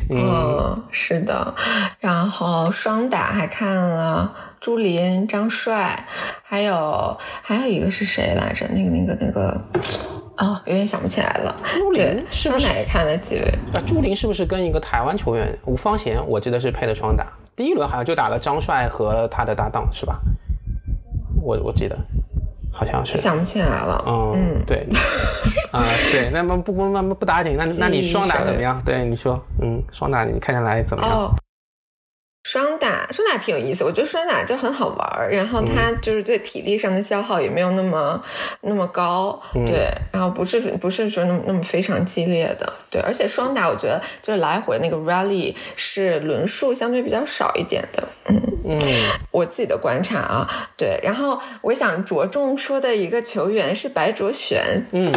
[0.10, 1.54] 嗯，是的。
[2.00, 6.06] 然后双打还看了朱琳、张帅，
[6.44, 8.68] 还有还有一个是谁来着？
[8.70, 9.62] 那个那个那个。
[10.38, 11.56] 哦，有点想不起来了。
[11.66, 13.42] 朱琳是不是也看了几位？
[13.74, 16.20] 啊，朱琳是不是跟一个台湾球员吴方贤？
[16.28, 17.26] 我记得是配的双打。
[17.56, 20.20] 第一轮好像就打了张帅和他的搭档，是吧？
[21.42, 21.98] 我我记得
[22.72, 23.16] 好像是。
[23.16, 24.04] 想不起来了。
[24.08, 24.86] 嗯，对。
[25.72, 28.82] 啊，对，那么不不不不打紧，那那你双打怎么样？
[28.86, 31.36] 对，你说，嗯，双打你看下来怎么样？
[32.56, 38.24] 双打，双打挺有意思，我觉得双打就很好玩儿，然后它就是对体力上的消耗也没有那么
[38.62, 48.82] 那么高，对，然后不是不是说那么那么非常激烈的，对，而且双打我觉得就是来回那个 rally 是轮数相对比较少一点的，嗯嗯，
[49.32, 55.12] 我自己的观察啊，对，然后我想着重说的一个球员是白卓璇，嗯，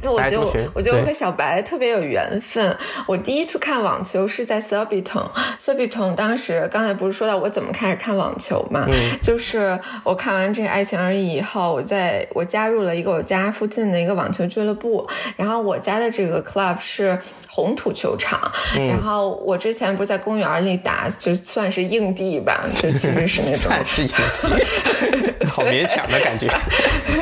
[0.00, 2.76] 因为我觉得我我觉得我和小白特别有缘分，
[3.08, 6.70] 我第一次看网球是在 s u b i t o n s u b i t o n 当时。
[6.70, 8.86] 刚才不是说到我怎么开始看网球嘛？
[9.22, 15.06] 就是我看完这个《爱情而已》以后，我在我加入了一个我家附近的一个网球俱乐部。
[15.36, 17.18] 然后我家的这个 club 是
[17.48, 18.50] 红土球场。
[18.88, 26.50] 然后我之前不是在公园里打，就算是硬地吧，就其实是那种 算是硬地，好勉强的感觉。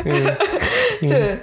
[1.02, 1.36] 对，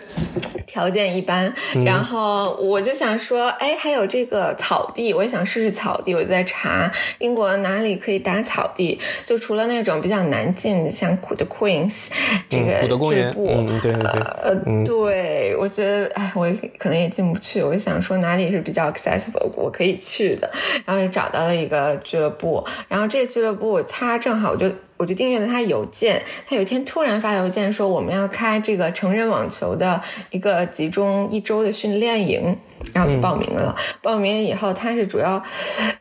[0.66, 1.54] 条件一般。
[1.86, 6.16] 然后我就想说，哎，还有这个草地，我也想试试草地。
[6.16, 7.90] 我就在查英国哪里。
[8.00, 12.08] 可以打草地，就除了那种比较难进的，像 The Queens
[12.50, 13.48] 这个俱乐部，
[13.82, 14.02] 对对对，
[14.42, 17.62] 呃，对我觉得，哎，我可能也进不去。
[17.62, 20.50] 我就想说哪里是比较 accessible，我可以去的，
[20.86, 24.72] 然后就找到了一个俱乐部，然后这个俱乐部它正好我就。
[25.00, 32.54] 我就订阅了他邮件，他有一天突然发邮件说我们要开这个成人网球的一个集中一周的训练营，
[32.94, 33.76] 然后就报名了。
[34.02, 35.42] 报名以后，他是主要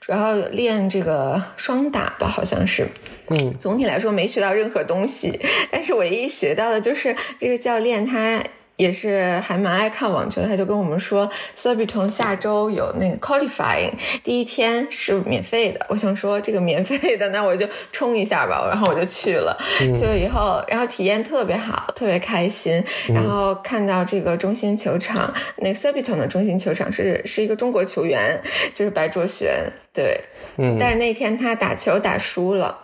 [0.01, 2.87] 主要练这个双打吧，好像是。
[3.29, 5.39] 嗯，总体来说没学到任何东西，
[5.71, 8.43] 但是唯一学到的就是这个教练他。
[8.79, 13.91] 也是还蛮爱看网球的，他就跟我们说 s u b i t o n 下周有那个 qualifying，
[14.23, 15.85] 第一天是免费的。
[15.89, 19.59] 我想说这个免费的，那我就冲一下吧，然后我就去了。
[19.79, 22.81] 去了以后，然后体验特别好，特别开心。
[23.09, 28.41] 然后看到这个中心球场，那 s u b i t o n 的中心球场是是一个中国球员，
[28.73, 30.21] 就是白卓璇，对，
[30.57, 32.79] 嗯，但是那天他打球打输了，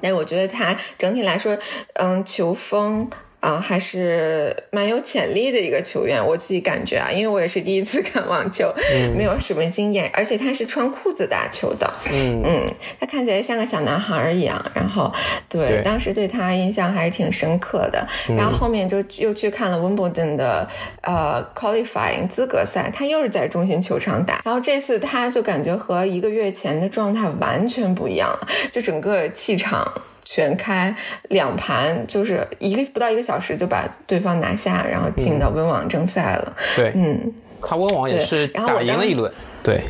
[0.00, 1.56] 但我觉得他整体来说，
[1.94, 3.08] 嗯，球风。
[3.42, 8.72] 啊，还是蛮有潜力的一个球员，我自己感觉啊，因为我也是第一次 看网球，
[9.16, 15.12] 没有什么经验，而且他是穿裤子打球的，嗯嗯，他看起来像个小男孩一样，然后
[15.48, 20.64] 对，当时对他印象还是挺深刻的，然后后面就又去看了温布顿的
[21.00, 29.84] 呃 qualifying 资格赛，他又是在中心球场打，然后这次他就感觉和一个月前的状态完全不一样了，就整个气场。
[30.24, 30.94] 全开
[31.30, 36.56] 两盘，就是一个不到一个小时就把对方拿下，然后进到温网正赛了。
[36.76, 39.32] 对，嗯，他温网也是打赢了一轮，
[39.62, 39.82] 对，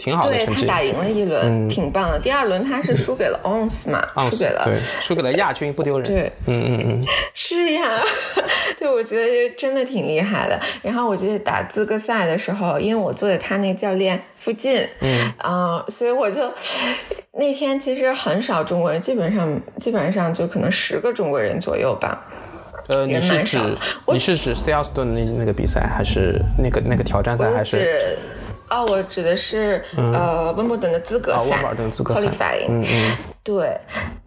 [0.00, 2.18] 挺好的对他打赢了一轮，挺棒的。
[2.18, 6.08] 第二轮他是输给了 Ons 嘛，输给了，对，输给了亚军，不丢人。
[6.08, 7.82] 对，嗯嗯嗯，是呀，
[8.78, 10.58] 对，我觉得真的挺厉害的。
[10.82, 16.50] 然后我记得打资格赛的时候，因为我坐在他那个教练附近，嗯啊，所以我就。
[17.32, 22.26] 那天其实很少中国人，基本上基本上就可能十个中国人左右吧。
[22.88, 23.58] 呃，你是指
[24.08, 28.18] 你是指 s a l e s t o n 那那个比赛，还是那个那个挑战赛，还是？
[28.70, 31.62] 哦，我指的是呃温布顿的资格赛
[32.04, 32.66] ，qualifying。
[32.68, 33.16] 嗯嗯。
[33.42, 33.74] 对，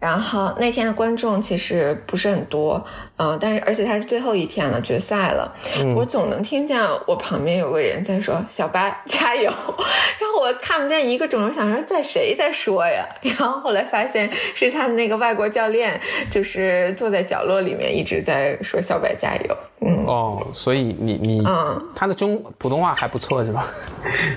[0.00, 2.84] 然后那天的观众其实不是很多，
[3.16, 5.54] 嗯，但是而且他是最后一天了，决赛了，
[5.94, 9.48] 我总能听见我旁边有个人在说“小白加油”，
[10.18, 13.06] 然后我看不见一个中，我想说在谁在说呀？
[13.22, 15.98] 然后后来发现是他的那个外国教练，
[16.28, 19.56] 就是坐在角落里面一直在说“小白加油”。
[19.86, 23.72] 嗯，哦，所以你你，嗯，他的中普通话还不错是吧？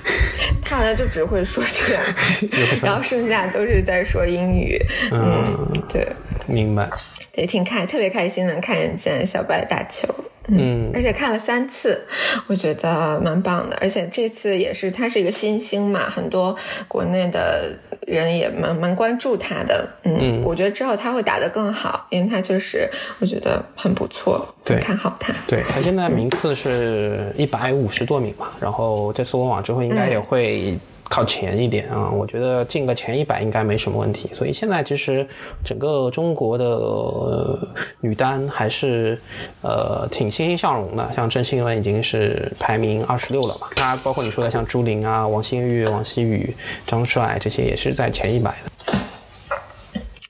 [0.62, 2.48] 他好像就只会说这两句，
[2.82, 4.67] 然后剩下都是在说英语。
[5.12, 6.06] 嗯，对，
[6.46, 6.88] 明白，
[7.32, 10.08] 对，挺开，特别开心能看见小白打球，
[10.48, 12.00] 嗯，而且看了三次，
[12.46, 17.72] 我觉得蛮棒的，而且这次也是他是一个新星嘛，很多国内的
[18.06, 22.88] 人也蛮蛮关注他的，嗯，我觉得之后他会打得更好，因为他确实
[23.20, 30.76] 我觉得很不错，对，看好他，对他现在名次是一百五十多名嘛，然后这次温网之后应该也会。
[31.08, 34.30] 靠前一点啊，我觉得进个前一百应该没什么问题。
[34.34, 35.26] 所以现在其实
[35.64, 37.58] 整个中国的
[38.00, 39.18] 女单还是
[39.62, 41.10] 呃挺欣欣向荣的。
[41.16, 46.54] 像郑钦文已经是排名二十六了嘛，那包括你说的像朱琳啊、王欣玉、王希雨、
[46.86, 48.98] 张帅这些也是在前一百的。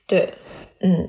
[0.07, 0.27] 对，
[0.79, 1.07] 嗯，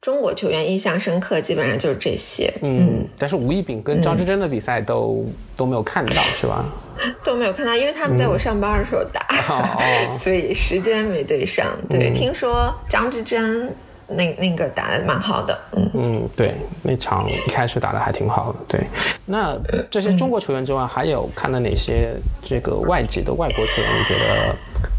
[0.00, 2.52] 中国球员印象深刻基本上就是这些。
[2.62, 5.24] 嗯，但是吴亦丙跟张之臻的比赛都
[5.56, 6.64] 都没有看到，是吧？
[7.24, 9.26] 都没有看到，因为他们在我上班的时候打，
[10.10, 11.66] 所以时间没对上。
[11.88, 13.70] 对，听说张之臻
[14.08, 18.58] 那那个打的蛮好的，嗯嗯，对，那场一开始打的还挺好的。
[18.66, 18.80] 对，
[19.26, 19.56] 那
[19.90, 23.90] 这些中国球员之外，还有看到哪些这个外籍的外国球员？
[23.98, 24.56] 你觉得？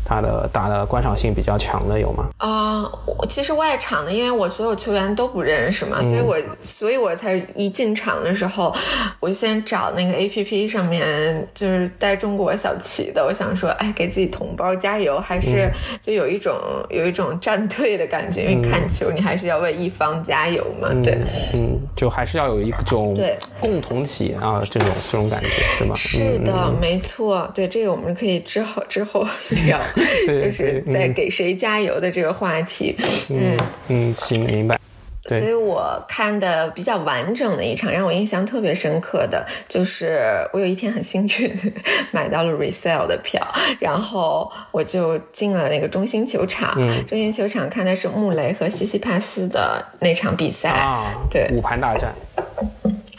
[0.09, 2.27] 他的打的观赏性比较强的有吗？
[2.37, 8.75] 啊，我其实外场的，因为我所有球员都不认识嘛，所以我所以我才一进场的时候，
[9.19, 15.69] 我先找那个 A P P 上面就是带中国小旗的，我想说，哎，给自己同胞加油，还是
[16.01, 16.55] 就有一种
[16.89, 21.19] 有一种站队的感觉，因为看球你还是要为一方加油嘛，对，
[21.53, 25.95] 嗯，就还是要有一种对共同体啊，这种这种感觉是吗？
[25.95, 29.23] 是的，没错，对这个我们可以之后之后
[29.67, 29.79] 聊。
[30.37, 32.95] 就是在给谁加油的这个话题，
[33.29, 33.57] 嗯
[33.87, 34.79] 嗯，行，明白。
[35.27, 40.19] 所以我看的比较完整的一场，让我印象特别深刻的就是
[40.51, 41.73] 我有一天很幸运
[42.11, 43.39] 买到了 resale 的票，
[43.79, 46.73] 然后我就进了那个中心球场。
[47.05, 50.73] 中心球场看的是穆雷和西西帕斯的那场比赛，
[51.29, 52.11] 对，五盘大战。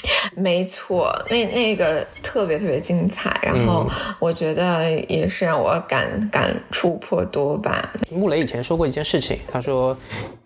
[0.37, 3.87] 没错，那那个特别特别精彩，然后
[4.19, 7.93] 我觉得也是让我感感触颇多吧。
[8.11, 9.97] 穆雷以前说过一件事情，他说：“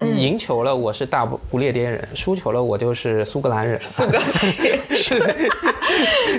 [0.01, 4.27] 赢球了我是大不列颠人，输球了我就是苏格兰人。”苏格兰
[4.63, 5.19] 人 是，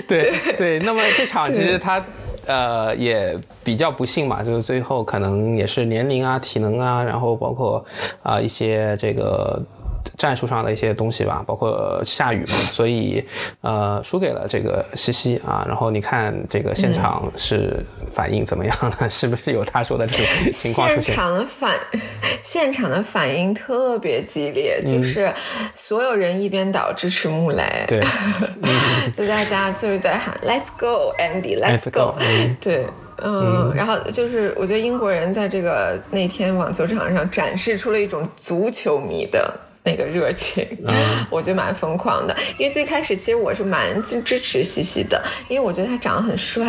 [0.06, 0.78] 对对。
[0.80, 2.04] 那么这场其实他
[2.46, 7.84] 呃也比较不幸嘛，就是最后可能也是年龄啊、体能啊，然后包括
[8.22, 9.62] 啊一些这个。
[10.16, 13.24] 战术上的一些东西吧，包括下雨嘛，所以
[13.60, 15.64] 呃输给了这个西西啊。
[15.66, 19.08] 然后你看这个现场是反应怎么样呢？
[19.10, 21.04] 是不是有他说的这种 情况出现？
[21.04, 21.74] 现场的反
[22.42, 25.32] 现场的反应特别激烈，就是
[25.74, 28.00] 所有人一边倒支持穆雷，对，
[29.12, 32.14] 就大家就是在喊 “Let's go Andy，Let's go”，
[32.60, 32.86] 对。
[33.22, 40.66] 嗯，然后就是我觉得英国人在这个那天网球场上展示出了一种足球迷的那个热情，
[41.30, 42.36] 我觉得蛮疯狂的。
[42.58, 46.66] 因为最开始其实我是蛮支持西西的，因为我觉得他长得很帅。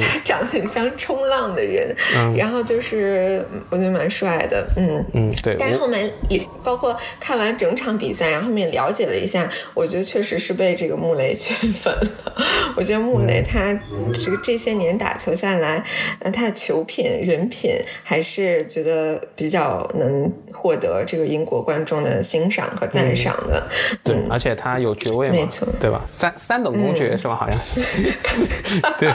[0.00, 1.94] 他 长得很像冲浪的人，
[2.36, 5.56] 然后就是我觉得蛮帅的，嗯嗯对。
[5.58, 12.32] 但是后面也包括看完整场比赛，然后后面了解了一下，我觉得确实是被这个穆雷圈粉了。
[12.76, 13.72] 我觉得穆雷他
[14.14, 15.82] 这个这些年打球下来，
[16.20, 17.72] 呃，他的球品、人品
[18.02, 23.66] 还是觉得比较能获得这个英国观众的欣赏和赞赏的。
[24.04, 26.02] 对，而且他有爵位嘛，没错，对吧？
[26.06, 27.34] 三三等公爵是吧？
[27.34, 27.80] 好像是。
[29.00, 29.10] 对。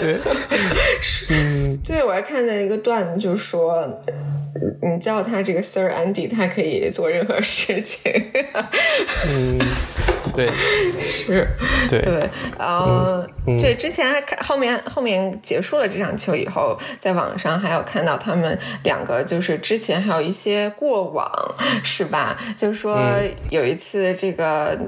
[0.00, 0.16] 对，
[1.30, 4.02] 嗯，对我还看见一个段子，就是说，
[4.82, 8.12] 你叫他这个 Sir Andy，他可以做任何事情。
[9.28, 9.58] 嗯，
[10.34, 10.48] 对，
[11.00, 11.46] 是，
[11.90, 13.26] 对，对，呃，
[13.58, 21.30] 对，之前还看后面后面结束了这场球以后，在网上还有看到他们两个，就是之前还有一些过往，
[21.84, 22.38] 是吧？
[22.56, 22.98] 就是说
[23.50, 24.78] 有一次这个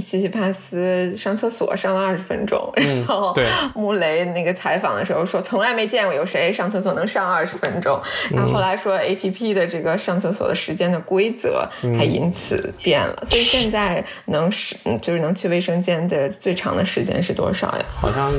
[0.00, 3.44] 西西帕斯上厕所上了二十分钟，然后对。
[3.74, 8.00] 穆雷那个采访的时候说，从来没见过有谁上厕所能上二十分钟。
[8.30, 13.22] 然后后来说，ATP 的这个上厕所的时间的规则还因此变了。
[13.24, 17.84] 所以现在能是就是能去卫生间的最长的时间是多少呀？
[17.96, 18.32] 好像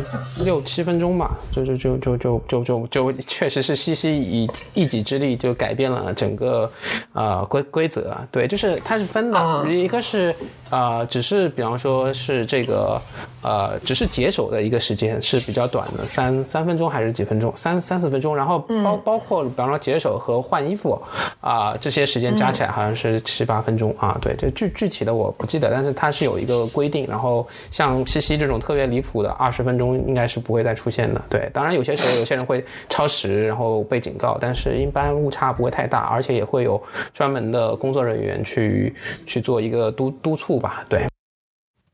[0.44, 1.32] 六七分钟吧。
[1.52, 6.72] 就就就就就就就就确实是西西以一己之力就改变了整个
[7.14, 8.16] 呃规规则。
[8.32, 10.36] 对，就是它是分的，一个是
[10.70, 13.02] 呃只是比方说是这个
[13.42, 15.06] 呃只是解手的一个时间。
[15.22, 17.52] 是比较短的，三三分钟还是几分钟？
[17.56, 18.36] 三三四分钟。
[18.36, 21.00] 然后包包括比方说解手和换衣服
[21.42, 24.18] 啊，这些时间加起来好像是七八分钟啊。
[24.22, 27.06] 对，就具具体的我不记得，但是它是有一个规定。
[27.08, 31.22] 然后像西西这种特别离谱的二十分钟，应该是不会再出现的。
[31.30, 36.82] 对，当然有些时候有些人会超时，然后被警告，但是一般误差不会太大，而且也会有
[37.14, 38.94] 专门的工作人员去
[39.26, 40.84] 去做一个督督促吧。
[40.90, 41.06] 对，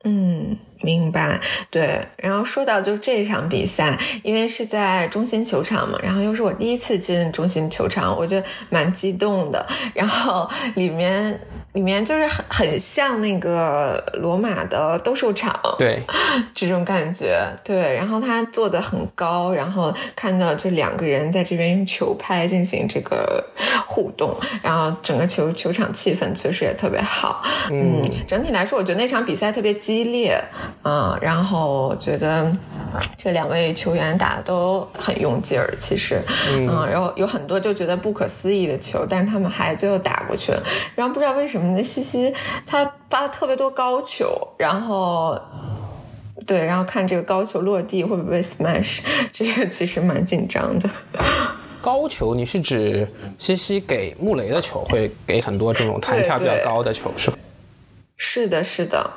[0.04, 0.58] 嗯。
[0.84, 1.40] 明白，
[1.70, 2.02] 对。
[2.18, 8.42] 然后说到就是这场比赛，因为是在中心球场嘛，然后又是我第一次进中心球场，我就
[8.72, 9.64] 蛮激动的。
[9.94, 11.40] 然后里面
[11.74, 16.02] 里面就是很很像那个罗马的斗兽场，对，
[16.56, 17.94] 这种感觉，对。
[17.94, 23.46] 然后他坐的很高，然后看到这两个人在这边用球拍进行这个
[24.02, 27.44] 互动，然后整个球球场气氛确实也特别好。
[27.70, 30.42] 嗯，整体来说，我觉得那场比赛特别激烈。
[30.84, 32.52] 嗯，然后觉得
[33.16, 40.64] 这两位球员打的都很用劲儿，其实，嗯，然后有很多就觉得不可思议的球，但是他们还最后打过去了。
[40.96, 42.34] 然后不知道为什么那西西
[42.66, 45.40] 他发了特别多高球，然后
[46.48, 50.90] 对，然后看这个高球落地会不会 smash， 这个其实蛮紧张的。
[51.82, 53.08] 高球，你是指
[53.40, 57.32] 西西给穆雷的球会给很多这种弹跳比较高的球，是
[58.18, 59.12] 是的，是的。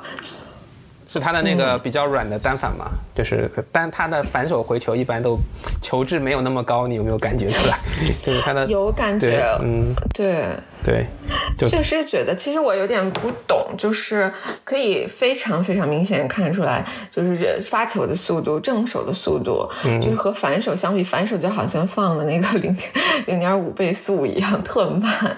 [1.07, 5.39] 是他的那个比较软的单反嘛，就是但他的反手回球一般都
[5.81, 7.79] 球质没有那么高，你有没有感觉出来？
[8.21, 10.47] 就是他的有感觉，嗯，对。
[10.85, 11.07] 对，
[11.67, 14.31] 确实觉得，其实我有点不懂，就是
[14.63, 19.67] 可以非常非常明显看出来，就是发球的速度、正手的速度，
[19.99, 22.75] 就是和反手相比，反手就好像放了那个零
[23.25, 25.35] 零点五倍速一样，特慢。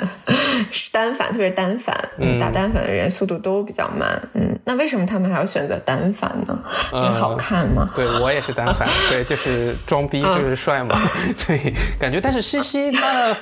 [0.72, 1.96] 是单反，特别是单反，
[2.40, 4.22] 打单反的人速度都比较慢。
[4.34, 6.60] 嗯，那为什么他们还要选择单反呢？
[6.92, 7.90] 因为好看吗？
[7.96, 11.10] 对我也是单反， 对，就是装逼，就是帅嘛。
[11.46, 13.34] 对，感觉，但是西西他的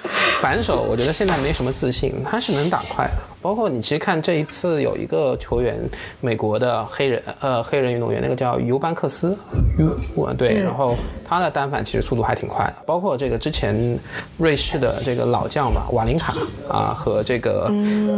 [0.41, 1.94] 反手，我觉得现在没什么自信。
[2.23, 5.79] 他是能打快的，包括你其实看这一次有一个球员，
[6.19, 9.37] 美国的黑人呃黑人运动员，那个叫尤班克斯，
[9.77, 13.99] 尤对，然后他的单反其实速度还挺快的，包括这个之前
[14.37, 16.33] 瑞士的这个老将吧瓦林卡
[16.67, 17.71] 啊和这个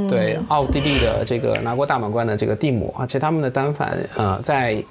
[0.10, 4.82] 对奥地利的这个拿过大满贯的这个蒂姆啊，其实他们的单反呃在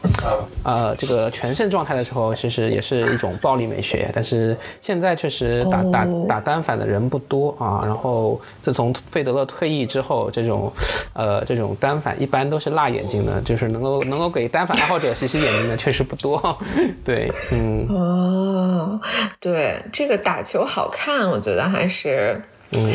[0.63, 8.77] 呃这个全盛状态的时候，其实也是一种暴力美学，但是现在确实打打打单反的人不多啊，然后自。
[8.77, 10.73] 从费德勒退役之后，这种，
[11.13, 16.59] 呃，这种单反一般都是辣眼睛的，就是能够能够给单反爱好者洗洗眼睛的 确实不多。
[17.05, 19.01] 对，嗯，哦，
[19.41, 22.41] 对，这个打球好看，我觉得还是
[22.73, 22.93] 嗯，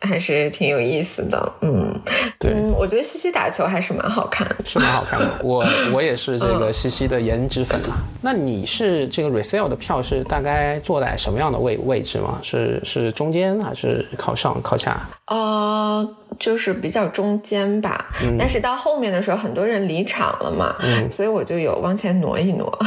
[0.00, 1.52] 还是挺有意思的。
[1.60, 2.00] 嗯，
[2.38, 5.30] 对，我觉得西西打球还是蛮好看的，是蛮好看的。
[5.42, 7.96] 我我也是这个西西的颜值粉嘛。
[8.20, 12.40] 那你是这个 resale 的票是大概坐在什么样的位位置吗？
[12.42, 15.08] 是是中间还是靠上靠下？
[15.26, 18.12] 呃，就是比较中间吧。
[18.38, 20.76] 但是到后面的时候，很多人离场了嘛，
[21.10, 22.78] 所以我就有往前挪一挪，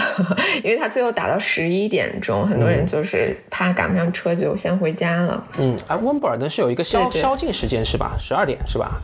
[0.63, 5.43] 因为他最后打到十一点钟，很多人就是怕赶不上车，就先回家了。
[5.57, 8.15] 嗯，而温布尔登是有一个宵宵禁时间是吧？
[8.21, 9.01] 十二点是吧？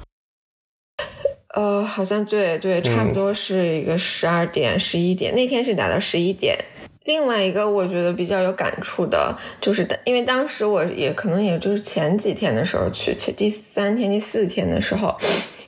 [1.55, 5.34] 呃，好像对对，差不多是一个十二点、十一点。
[5.36, 6.57] 那天是打到十一点。
[7.05, 15.15] 另外一个我觉得比较有感触的，就是因为当时我也可能也就是前几天的时候去，前第三天、第四天的时候。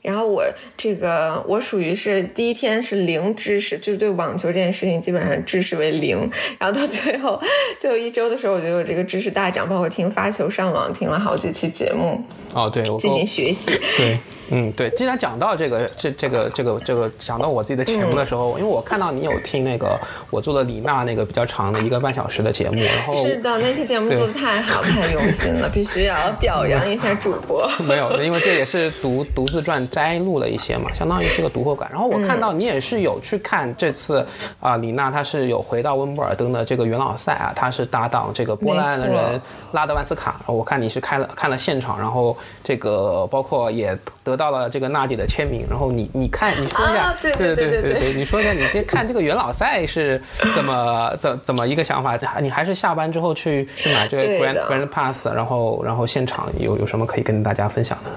[0.01, 0.45] 然后我
[0.77, 6.29] 这个我属于是第一天是零知识，就是对网球这件事情基本上知识为零。
[6.59, 7.41] 然后到最后
[7.79, 12.23] 最后一周的时候，我觉得我这个知识大涨，包括听发球上网听了好几期节目。
[12.53, 13.71] 哦，对，进行学习。
[13.97, 14.19] 对，
[14.50, 14.89] 嗯，对。
[14.91, 27.70] 既然讲到这个这这个这个这个讲到我自己的节目的时候，因为我看到你有听那个我做的李娜那个比较长的一个半小时的节目，然后是的，那期节目做的太好太用心了， 必须要表扬一下主播。
[27.88, 29.76] 没有，因为这也是独独自传。
[29.91, 31.88] 摘录了一些嘛，相当于是个读后感。
[31.91, 34.26] 然后我看到你也是有去看这次
[34.60, 39.41] 啊，李娜她是有回到温布尔登的这个元老赛啊，她是搭档这个波兰的人
[39.72, 40.32] 拉德万斯卡。
[40.39, 45.65] 然后我看你是开了看了现场，然后这个包括也得到了这个娜姐的签名。
[45.69, 50.21] 然后你你看你说一下，对对对对对，你说一下你这看这个元老赛是
[50.53, 52.17] 怎么 怎怎么一个想法？
[52.41, 58.09] 你还是下班之后去去买这个 Grand Grand Pass，然后然后现场有有什么可以跟大家分享的？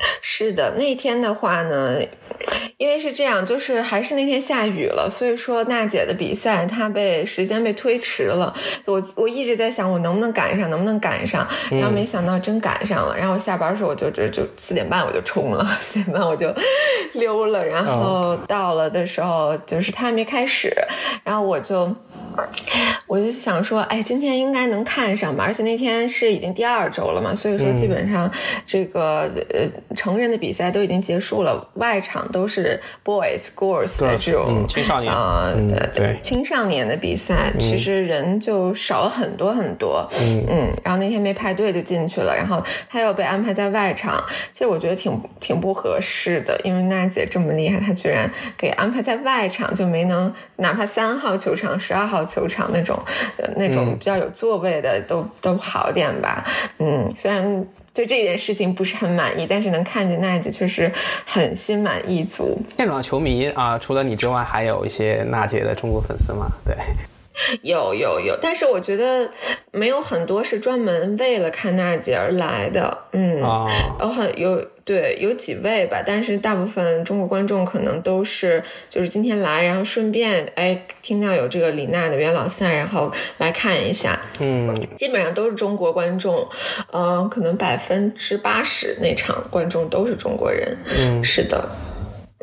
[0.22, 2.00] 是的，那天的话呢，
[2.76, 8.54] 因为是这样，就是还是那天下雨了，所以说娜姐的比赛她被时间被推迟了。
[8.84, 13.16] 我我一直在想，我能不能赶上，能不能赶上，然后没想到真赶上了。
[13.16, 16.54] 然后下班的时候我就就就四点半我就冲了， 四点半我就
[17.14, 20.72] 溜了，然后到了的时候就是他还没开始，
[21.24, 21.94] 然后我就。
[23.08, 25.42] 我就想说，哎，今天应该能看上吧？
[25.44, 28.30] 而且那天是已经第二周了嘛，所以说基本上
[28.64, 29.66] 这个呃
[29.96, 35.52] 成人的比赛都已经结束了，外场都是 boys girls 的这种青少年啊，
[35.94, 40.06] 对青少年的比赛，其实人就少了很多很多。
[40.20, 44.22] 嗯嗯，然后那天没排队就进去了，然后他又被安排在外场，
[44.52, 52.24] 其实我觉得挺挺不合适的，因为娜姐这么厉害，她居然给安排在外场，就没能哪怕三号球场、十二号。
[52.28, 52.98] 球场那种，
[53.56, 56.44] 那种比较有座位的都都好点吧。
[56.78, 57.64] 嗯，虽然
[57.98, 60.88] 对这件事情不是很满意，但是能看见娜姐确实
[61.26, 62.56] 很心满意足。
[62.76, 66.46] 现场球迷啊，除了你之外，还有一些娜姐的中国粉丝嘛？
[66.64, 66.76] 对。
[67.62, 69.30] 有有有，但是我觉得
[69.72, 73.38] 没有很多是专门为了看娜姐而来的，嗯，
[74.00, 86.46] 有很有对有几位吧，但是大部分中国观众可能都是就是今天来，然后顺便哎听到有这个李娜的元老赛，然后来看一下，嗯，基本上都是中国观众，
[86.92, 91.68] 嗯，可能百分之八十那场观众都是中国人，嗯，是的。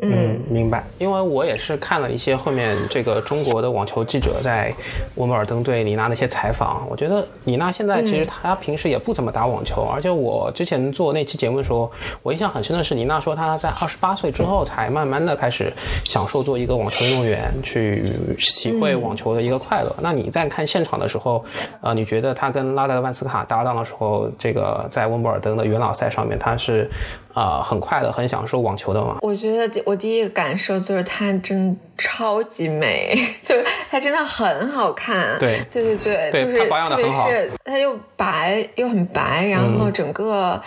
[0.02, 0.84] 嗯，明白。
[0.98, 4.70] 因为我也是看了一些后面这个中国的网球记者在
[5.14, 11.90] 温布尔登对李娜的一些采访，我觉得李娜现在其实她平时也不怎么打网球，而且我之前做那期节目的时候，
[12.22, 15.72] 我印象很深的是李娜说她在二十八岁之后才慢慢的开始
[16.04, 18.02] 享受做一个网球运动员，去
[18.36, 19.96] 体会网球的一个快乐。
[20.02, 21.42] 那你在看现场的时候，
[21.80, 26.90] 呃，你觉得她跟拉德万斯卡搭档的时候，这个在温布尔登的元老赛上面，她是？
[27.36, 29.18] 啊，很快的，很享受网球的嘛。
[29.20, 35.38] 我觉得我第一个感受就是它真超级美， 就是她真的很好看。
[35.38, 40.58] 对对对对，就是特别是它又白又很白，然后整个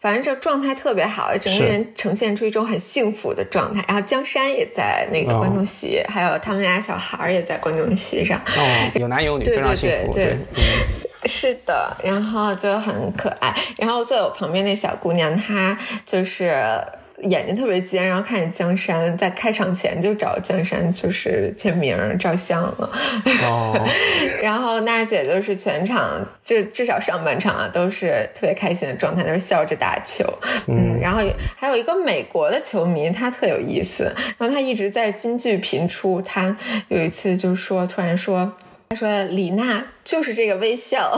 [0.00, 3.84] 反正这状态特别好，整个人呈现出一种很幸福的状态。
[3.86, 8.36] 然后江山也在那个观众席，还有他们家小孩也在观众席上。
[8.38, 10.36] 哦，有男有女，对对对对。
[11.24, 13.54] 是的，然后就很可爱。
[13.76, 16.54] 然后坐我旁边那小姑娘，她就是
[17.22, 22.90] 眼睛特别尖，然后看见江山在开场前就找江山就是签名照相了。
[23.42, 23.88] 哦。
[24.40, 30.24] 然后娜姐就是全场就至少上半场啊都是特别开心的状态，都是笑着打球。
[30.68, 31.00] 嗯。
[31.00, 31.20] 然后
[31.56, 34.04] 还有一个美国的球迷，他特有意思，
[34.38, 36.22] 然后他一直在金句频出。
[36.22, 36.56] 他
[36.86, 38.52] 有一次就说，突然说。
[38.90, 41.14] 他说李娜就是这个微笑，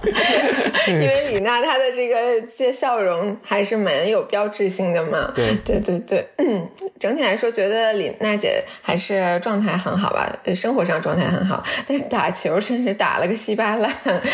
[0.88, 5.30] 因为李娜她的这个这笑容还是蛮有标志性的嘛。
[5.34, 6.66] 对对对对，嗯，
[6.98, 13.92] 整体来说觉得李娜姐还是状态很好吧，生活上状态很好，但是打球真是打了个稀巴烂。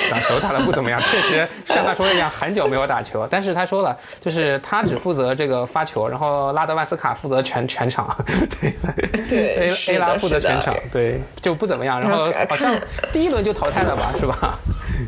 [0.08, 3.26] 打球打的不怎么样， 确实像他说的一样，很久没有打球。
[3.28, 8.16] 但是他说了，就是他只负责这个发球，然后拉德万斯卡负责全全场。
[8.60, 8.72] 对
[9.28, 12.00] 对，A A 拉负责全场，对，就不怎么样。
[12.00, 12.80] 然后好像
[13.12, 14.58] 第一轮就淘汰了吧， 是吧？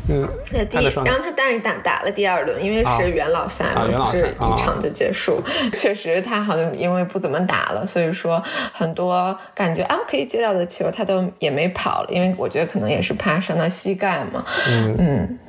[0.09, 0.27] 嗯，
[0.69, 5.41] 第一，然后他但是打打了第二轮，因为是元老赛嘛，是一场就结束。
[5.73, 8.41] 确实，他好像因为不怎么打了，所以说
[8.73, 14.43] 很多感觉啊可以接到的球，他都也没跑了，因为我觉得可能也是怕伤到膝盖嘛。
[14.69, 15.39] 嗯嗯，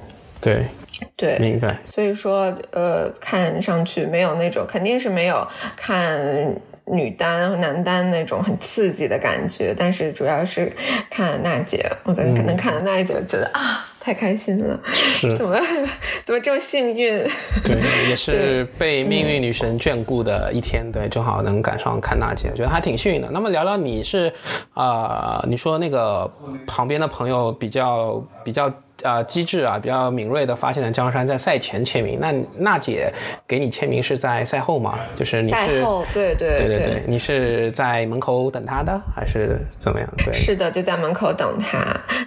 [0.41, 0.65] 对
[1.17, 1.77] 对，明白。
[1.85, 6.55] 所以说，呃，看上去没有那种，肯定是没有看。
[6.93, 10.73] 女单和男单那种很刺激的感觉，但是主要是
[11.11, 14.81] 看娜姐，我在可能看了娜姐，觉得啊，太开心了，
[15.37, 15.61] 怎么
[16.25, 17.25] 怎么这么幸运？
[17.65, 23.29] 对，也 是被命运女神眷顾的一天，对，正好能赶上看娜姐，觉得还挺幸运的。
[23.33, 24.33] 那么聊聊你是
[24.75, 26.31] 啊，你说那个
[26.67, 28.73] 旁边的朋友比较比较。
[29.03, 32.19] 啊，机智啊，比较敏锐的发现了江山在赛前签名。
[32.21, 33.13] 那娜姐
[33.47, 34.99] 给你签名是在赛后吗？
[35.15, 40.09] 就是赛后，对对对对，你是在门口等他的，还是怎么样？
[40.19, 41.79] 对，是的，就在门口等他。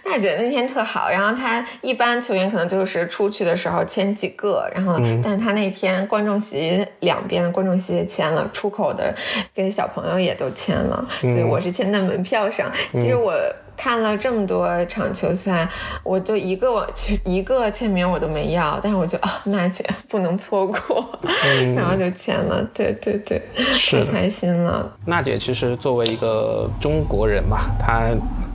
[0.06, 9.14] 娜姐那天特好，然后她一般球员可能就是出去的时候签几个，然后，但是她那天观众席两边的观众席也签了，出口的
[9.54, 11.06] 跟小朋友也都签了。
[11.22, 12.72] 对，我是签在门票上。
[12.94, 13.34] 其实我。
[13.82, 15.66] 看了这么多场球赛，
[16.04, 21.18] 我就一个其实一个签名我都没要，但是我觉得啊，娜姐不能错过，
[21.78, 22.62] 然后就签了。
[22.74, 24.92] 对对对，是开心了。
[25.06, 28.10] 娜姐其实作为一个中国人吧，她。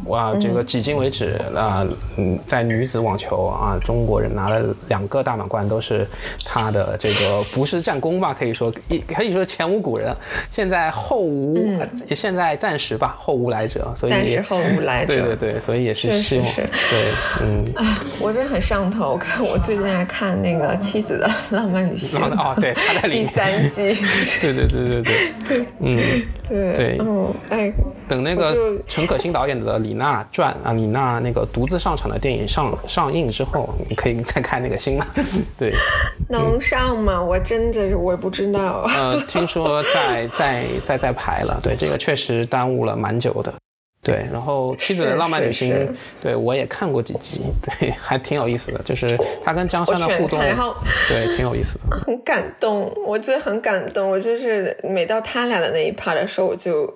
[0.06, 1.86] 哇，这个迄今为止啊，
[2.16, 6.06] 嗯，在女子网球啊，中国人拿了两个大满贯，都是
[6.44, 8.36] 他的这个不是战功吧？
[8.38, 10.14] 可以说一可以说前无古人，
[10.52, 11.56] 现在后无，
[12.14, 16.64] 现在暂时吧，后无来者，所以暂时后无来者， 对对对，所以也是希望，对，
[17.40, 23.94] 嗯，啊，我真的很上头，我看我最近在看那个妻子的浪漫旅行， 哦，对，他在 第三季，
[24.42, 25.96] 对对对对对，对，嗯，
[26.46, 26.76] 对。
[26.76, 27.72] 对，哦，哎，
[28.06, 29.93] 等那个陈可辛导演的李。
[29.94, 35.06] 李娜传啊，李娜那个独自上场的电影上上映之后，你可以再看那个新的。
[35.56, 35.72] 对，
[36.28, 37.22] 能上吗？
[37.22, 38.84] 我真的是我也不知道。
[38.88, 41.60] 呃，听说 在在在在排了。
[41.62, 43.54] 对，这个确实耽误了蛮久的。
[44.02, 48.80] 对，然后妻子的浪漫旅行，对我也看过几集，对，还挺有意思的。
[48.84, 50.74] 就是他跟江山的互动，然后
[51.08, 51.96] 对，挺有意思的。
[52.04, 54.10] 很感动，我觉得很感动。
[54.10, 56.92] 我就是每到他俩的那一 part 的时候，我就。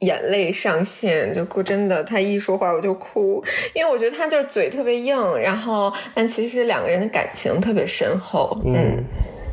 [0.00, 3.42] 眼泪上线就哭，真的，他一说话我就哭，
[3.74, 9.02] 因为我觉得他就是嘴特别硬，然后但其实两个人的感情特别深厚，嗯。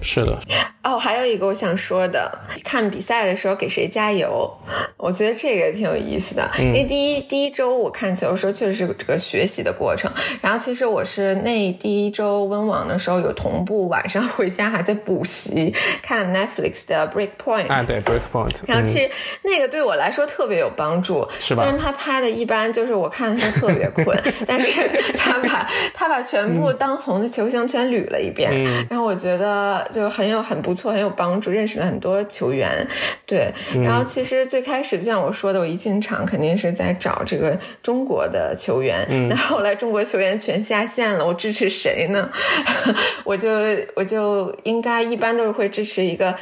[0.02, 0.38] 是的，
[0.84, 2.30] 哦，还有一个我想说的，
[2.64, 4.52] 看比赛的时候给谁加油？
[4.98, 10.12] 我觉得这个挺有意思的，因为第一第一周我看球的时候确实是这个学习的过程，
[10.42, 19.10] 然后其实我是那第一周温网的时候有同步，晚上回家还在补习看 Netflix 的 Break Point，啊对 Break Point，然后其实
[19.44, 24.82] 那个对我来说特别有帮助，虽然他拍的一般，就是我看的时候特别困， 但是
[25.16, 28.52] 他把他把全部当红的球星全捋了一遍，
[28.90, 29.90] 然后我觉得。
[29.94, 32.86] 就很有很不错，很有帮助，认识了很多球员，
[33.26, 33.52] 对。
[33.84, 42.30] 然后其实最开始就像我说的，我一进场肯定是在找这个中国的球员，那后来中国球员全下线了，我支持谁呢？
[43.24, 43.50] 我就
[43.96, 46.34] 我就应该一般都是会支持一个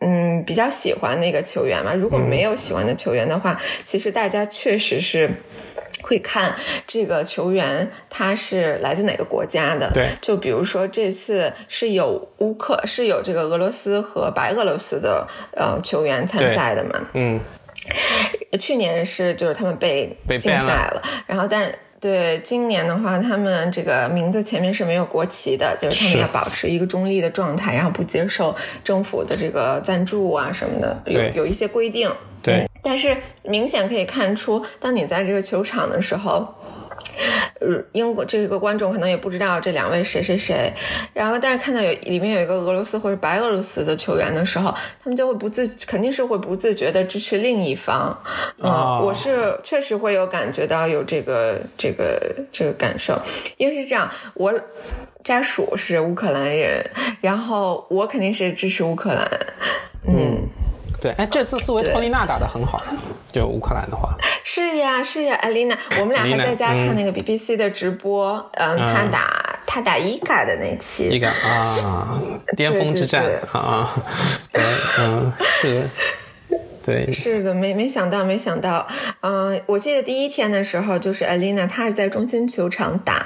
[0.00, 1.94] 嗯比较喜欢的一个球员嘛。
[1.94, 5.30] 如果没有喜欢的球员的话，其实大家确实是。
[6.02, 6.54] 会看
[6.86, 9.90] 这个球员他是来自哪个国家的？
[9.94, 15.26] 对，就比如说这次是有乌克，是有这个俄罗斯和白俄罗斯的
[15.56, 16.90] 呃球员参赛的嘛？
[17.14, 17.40] 嗯，
[18.60, 32.10] 去年是就是他们被禁赛了，然后但对今年的话，他们这个名字前面是没有国旗的，就是他们要保持一个中立的状态，然后不接受政府的这个赞助啊什么的，有有一些规定。
[32.42, 36.52] 对，但是明显可以看出，当你在这个球场的时候，
[37.60, 40.72] 呃，英国这个观众可能也不知道这两位谁谁谁，
[41.12, 48.18] 然后但是看到有里面有一个俄罗斯或者白俄罗斯的球员的时候，他们就会不自肯定是会不自觉的支持另一方。
[48.58, 48.70] 嗯，
[49.00, 53.16] 我是确实会有感觉到有这个这个这个感受，
[53.56, 54.52] 因为是这样，我
[55.22, 56.84] 家属是乌克兰人，
[57.20, 59.28] 然后我肯定是支持乌克兰。
[60.08, 60.48] 嗯。
[61.02, 62.80] 对，哎，这次斯维托利娜打的很好，
[63.32, 72.20] 就乌克兰的话，是呀是呀，艾琳娜，我们俩还在家看那个 BBC 的直播，嗯，他打他打伊嘎的那期，伊嘎啊，
[72.56, 73.92] 巅峰之战啊，
[74.52, 74.62] 对，
[75.00, 75.82] 嗯，是。
[76.84, 78.84] 对， 是的，没没想到，没想到，
[79.20, 83.22] 嗯，我记得第一天的时候，就是艾丽娜，她是在中心球场打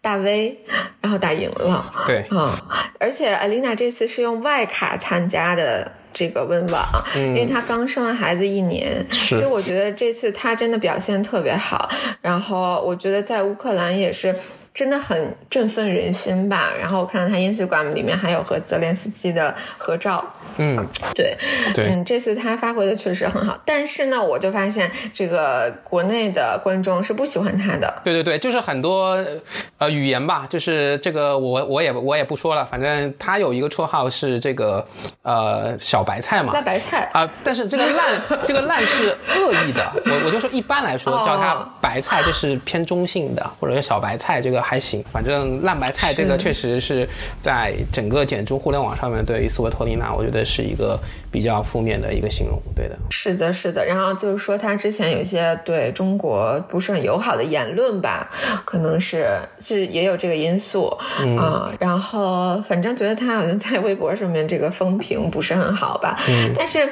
[0.00, 0.58] 大 V，
[1.00, 2.60] 然后打赢了，对，啊，
[2.98, 6.82] 而且艾丽娜这次是用外卡参加的这个温网，
[7.14, 11.90] 因为她刚生完孩子一年，所以我觉得这次她真的表现特别好，
[12.22, 14.34] 然后我觉得在乌克兰也是。
[14.76, 16.70] 真的很振奋人心吧。
[16.78, 20.22] 然后我看到他 Instagram 里面还有和泽连斯基的合照。
[20.58, 21.34] 嗯，对，
[21.74, 23.58] 对，嗯，这次他发挥的确实很好。
[23.64, 28.02] 但是呢，我就发现这个国内的观众是不喜欢他的。
[28.04, 29.18] 对对对，就是很多
[29.78, 34.86] 呃语言吧，就是这个我我也我也不说了，反正他有一个绰号是这个
[35.22, 37.26] 呃小白菜嘛，烂白菜啊。
[37.42, 44.65] 但是这个烂 这个烂是恶意的，我我就说一般来说叫他白菜就是偏中性的，或者说小白菜这个。
[44.68, 47.08] 还行，反正烂白菜这个确实是
[47.40, 50.98] 在整个简中互联网上面对于斯维托丽娜，我觉得是一个
[51.30, 52.60] 比较负面的一个形容。
[52.74, 53.86] 对的，是的，是的。
[53.86, 58.28] 然后就是说他之前有一些对中国不是很友好的言论吧，
[58.64, 60.88] 可能是是也有这个因素
[61.38, 61.72] 啊。
[61.78, 66.18] 然后反正觉得他好像在微博上面这个风评不是很好吧，
[66.58, 66.88] 但是。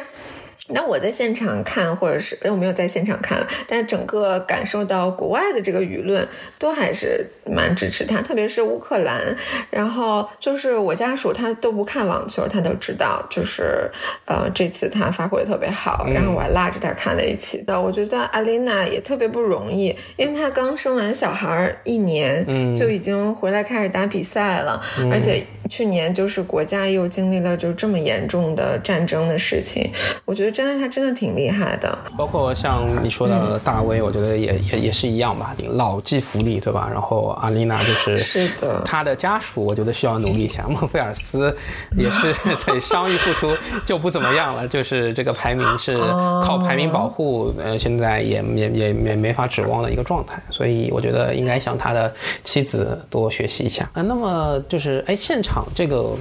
[0.68, 6.26] 那我在现场看，或者是我没有在现场看，但是整个感受到国外的这个舆论
[6.58, 9.36] 都还是蛮支持他，特别是乌克兰。
[9.70, 13.90] 然后就是我家属他都不看网球，他都知道，就是
[14.24, 17.78] 呃这次他发挥的特别好，然后我还拉着他看了一期的。
[17.78, 24.80] 我觉得阿琳娜也特别不容易，因为她刚生完小孩一年，就已经回来开始打比赛了，
[25.12, 29.90] 而且去年就是国家又经历了就这么严重的战争的事情，
[30.24, 30.53] 我觉得。
[30.54, 31.98] 真的，他真的挺厉害的。
[32.16, 36.88] 包括像你说的大威，我觉得也也也是一样吧，老骥伏枥，对吧？
[36.90, 40.64] 然后阿丽娜就是是的，他的家属我觉得需要努力一下。
[40.68, 41.54] 孟菲尔斯
[41.96, 42.34] 也是
[42.64, 45.98] 对伤愈复出就不怎么样了，就是这个排名是
[46.42, 50.40] 靠排名保护，呃，现在也也也也没法指望的一个状态。
[50.50, 52.12] 所以我觉得应该向他的
[52.44, 53.90] 妻子多学习一下。
[53.92, 56.14] 啊，那么就是哎，现场这个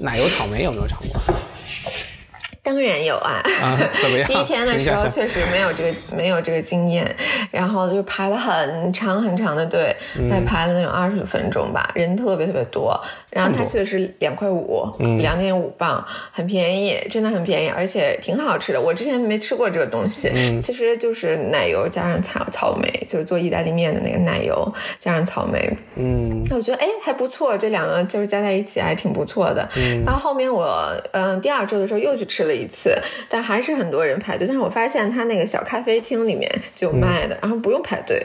[0.00, 1.20] 奶油草莓有没有尝过？
[2.66, 3.40] 当然有啊，
[4.26, 7.14] 第一天的时候确实没有这个没有这个经验，
[7.52, 9.94] 然后就排了很长很长的队，
[10.28, 13.00] 还排了能有二十分钟吧，人特别特别多。
[13.36, 18.80] 然后它确实两块五，两点五磅，很便宜，真的很便宜，而且挺好吃的。
[18.80, 25.70] 我之前没吃过这个东西， 其实就是奶油加上草草莓，就是做意大利面的那个奶油加上草莓。
[25.96, 29.68] 嗯，那我觉得哎还不错，这两个就是加在一起还挺不错的。
[30.06, 30.66] 然后后面我
[31.12, 32.96] 嗯第二周的时候又去吃了一次，
[33.28, 34.46] 但还是很多人排队。
[34.46, 38.18] 但是我发现他那个小咖啡厅里面就有卖的，然后不用排队，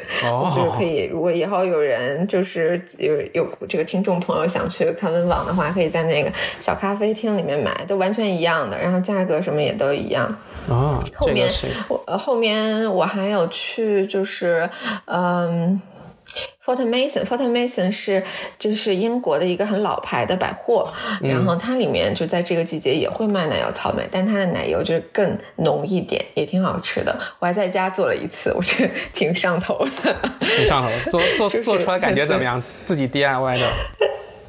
[0.55, 1.09] 就是可以。
[1.11, 4.85] 如果以后有人就是有有这个听众朋友想去。
[5.01, 10.25] 看温网的话，可以在那个小咖啡厅里面买，都完全一样的，然后价格什么也都一样。
[10.69, 11.51] 啊，后面
[11.87, 14.69] 我后面我还有去，就是
[15.05, 15.81] 嗯
[16.63, 18.23] ，Fortnum Mason，Fortnum Mason 是
[18.59, 20.87] 就是英国的一个很老牌的百货，
[21.19, 27.19] 然后它里面就在这个季节也会卖奶油草莓，但它的奶油就是更浓一点，也挺好吃的。
[27.39, 30.15] 我还在家做了一次，我觉得挺上头的。
[30.39, 32.61] 挺上头，做 做做出来感觉怎么样？
[32.85, 33.67] 自己 DIY 的。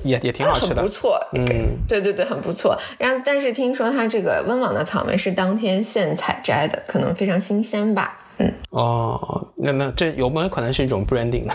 [0.05, 1.47] 也也挺好吃的，不错，嗯，
[1.89, 2.77] 对对对，很不错。
[2.99, 8.53] 然后，但是听说它这个温网的草莓是当天现采摘的，可能非常新鲜吧，嗯。
[8.71, 11.47] 哦，那那这有没有可能是一种 branding？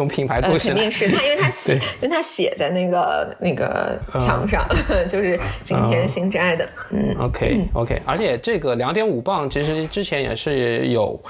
[0.00, 4.66] 一种品牌故事，肯定是他，因为他 写，因为他写在那个那个墙上，
[5.06, 6.66] 就是今天新摘的。
[6.90, 11.20] 嗯，OK OK，而且这个两点五磅，其实之前也是有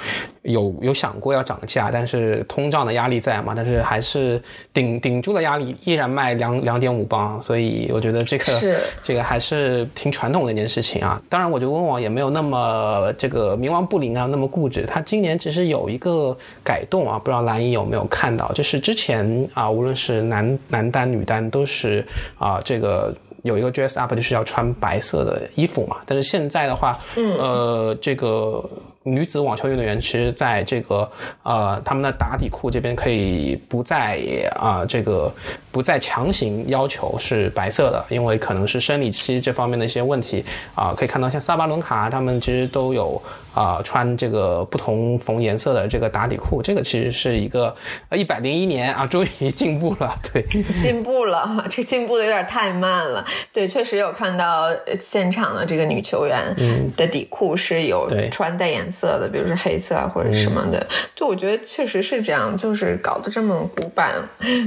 [0.43, 4.41] 有有想过要涨价，但是通胀的压力在嘛，但是还是
[4.73, 8.45] 顶顶住了压力，依然卖两两点五磅，所以我觉得这个
[9.03, 11.21] 这个还是挺传统的一件事情啊。
[11.29, 14.87] 当然，我觉得温网也没有那么这个冥顽不灵啊，那么固执。
[14.87, 18.21] 他今年其实有一个改动啊，不知道蓝姨有没有看。
[18.21, 22.07] 看到就是之前啊，无论是男男单女单，都是
[22.39, 25.97] 啊，这个有一个 dress up，就是要穿白色的衣服嘛。
[26.05, 28.69] 但是现在的话，嗯，呃，这个。
[29.03, 31.11] 女子网球运动员其实在这个
[31.43, 34.21] 呃他们的打底裤这边可以不再
[34.55, 35.33] 啊这个
[35.73, 40.45] 不再强行要求是白色的，因为可能是生理期这方面的一些问题
[40.75, 40.93] 啊。
[40.95, 43.21] 可以看到像萨巴伦卡他们其实都有
[43.55, 47.75] 啊穿这个不同缝颜色的这个打底裤，这个其实是一个
[48.13, 50.45] 一百零一年啊 终于进步了， 对，
[50.83, 53.25] 进步了， 这进步的有点太慢了。
[53.53, 54.69] 对，确实有看到
[55.01, 56.55] 现场的这个女球员
[56.97, 58.81] 的底裤是有穿带颜。
[58.91, 60.85] 色的，比如说黑色啊或者什么的。
[61.15, 64.13] 就我觉得确实是这样，就是搞得这么古板，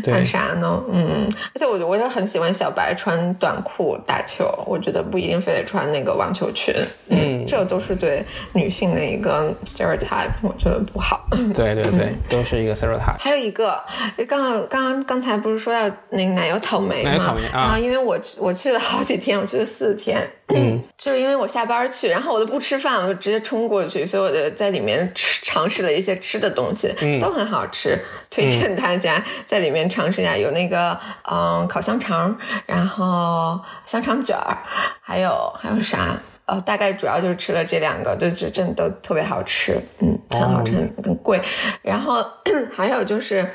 [0.01, 0.81] 干啥呢？
[0.89, 6.73] 嗯，而且我我也很喜欢小白穿短裤打球，我觉得不一定非得穿那个网球裙。
[7.09, 8.23] 嗯，这都是对
[8.53, 11.27] 女性的一个 stereotype，我觉得不好。
[11.53, 13.17] 对对对，都是一个 stereotype。
[13.19, 13.79] 还有一个，
[14.27, 20.27] 刚刚刚刚才不是说到那个奶油草莓奶油草莓啊，然后因为我我去了好几天，我去了四天。
[20.49, 27.97] 嗯， 就是因为我下班去，然后我都不吃饭，我就直接冲过去，所以我就在里面吃尝试了一些吃的东西，都很好吃，
[28.29, 30.35] 推荐大家在里面尝试一下。
[30.35, 30.99] 有那个
[31.31, 34.57] 嗯烤香肠，然后香肠卷儿，
[35.01, 36.17] 还有还有啥？
[36.45, 40.71] 呃，大概主要就是吃了这两个，就就真的都特别好吃，嗯，很好吃，
[41.03, 41.41] 很贵。
[41.81, 42.25] 然后
[42.75, 43.47] 还有就是。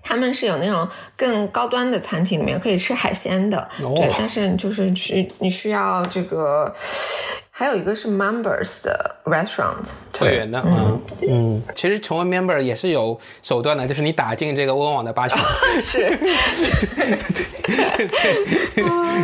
[0.00, 6.72] 他们是有那种更高端的餐厅，里面可以吃海鲜的，对，但是就是需你需要这个，
[7.58, 15.36] 还有一个是 members 的 restaurant 会员的，嗯嗯，其实成为 member 也是有手段的，就是你打进这个温网的八强，
[15.82, 16.16] 是，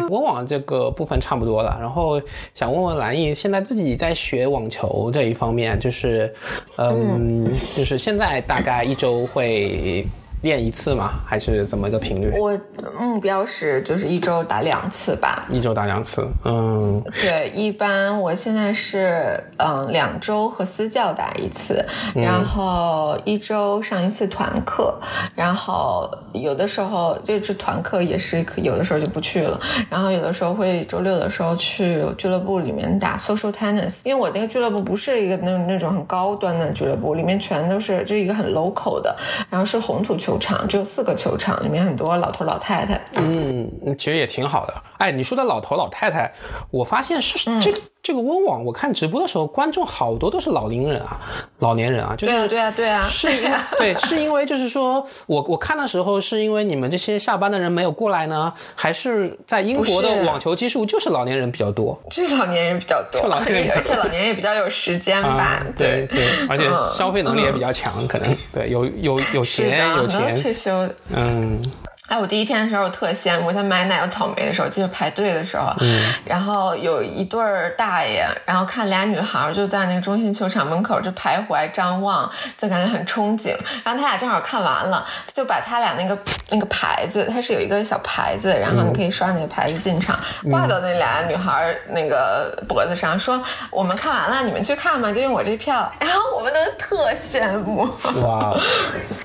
[0.10, 2.20] 温网这个部分差不多了，然后
[2.56, 6.34] 想问问蓝毅，现在自己在学网球这一方面，就是
[6.76, 10.04] 嗯，就是现在大概一周会。
[10.44, 11.14] 练一次吗？
[11.24, 12.30] 还是怎么一个频率？
[12.38, 12.52] 我
[13.00, 15.46] 目标是就是一周打两次吧。
[15.50, 21.82] 一周打两次，嗯，对，一般我现在是嗯两周和私教打一次，
[22.14, 24.94] 然后一周上一次团课，
[25.34, 39.16] 然后有的时候这这团课也是有的时候就不去了，然后有的时候会周六的时候去俱乐部里面打 social tennis，因为我那个俱乐部不是一个那那种很高端的俱乐部，里面全都是这一个很 local 的，
[39.48, 40.33] 然后是红土球。
[40.34, 43.00] 球场只有四个球场，里面很多老头老太太。
[43.14, 44.74] 嗯，其实也挺好的。
[44.98, 46.32] 哎，你说的老头老太太，
[46.72, 51.18] 我发现是这个这个温网，我看直播的时候，观众好多都是老龄人啊，
[51.60, 61.98] 老年人啊，就是对啊对啊，是因对，是因为就是说我我看的时候，是因为你们这些下班的人没有过来呢，还是在英国的网球基数就是老年人比较多？
[62.10, 65.64] 是老年人比较多，就老年人， 而且老年人也比较有时间吧？
[65.78, 71.58] 对对，而且消费能力也比较强，可能对有有有钱有钱退休，嗯。
[72.06, 75.74] 哎，我第一天的时候特羡慕，我在买奶油草莓的时候，记得排队的时候，
[76.22, 83.56] 然后有一对儿大爷，然后看俩女孩就在那个中心球场门口就徘徊张望，就感觉很憧憬。
[83.82, 86.16] 然后他俩正好看完了，就把他俩那个
[86.50, 90.14] 那个牌子，他是有一个小牌子，然后你可以刷那个牌子进场，
[90.50, 95.90] 挂到那俩女孩那个脖子上，说我们看完了，你们去看吧，就用我这票。
[95.98, 97.88] 然后我们都特羡慕。
[98.22, 98.54] 哇，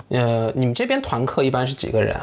[0.07, 2.15] 呃，你们这边团课一般是几个人？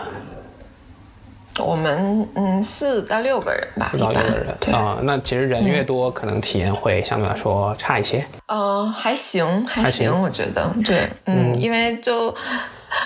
[1.64, 8.24] 我们嗯四到六个人吧，四到六个人啊，那其实人越多，可能体验会相对来说差一些。
[8.46, 12.34] 嗯，还行，还行，我觉得对，嗯，因为就。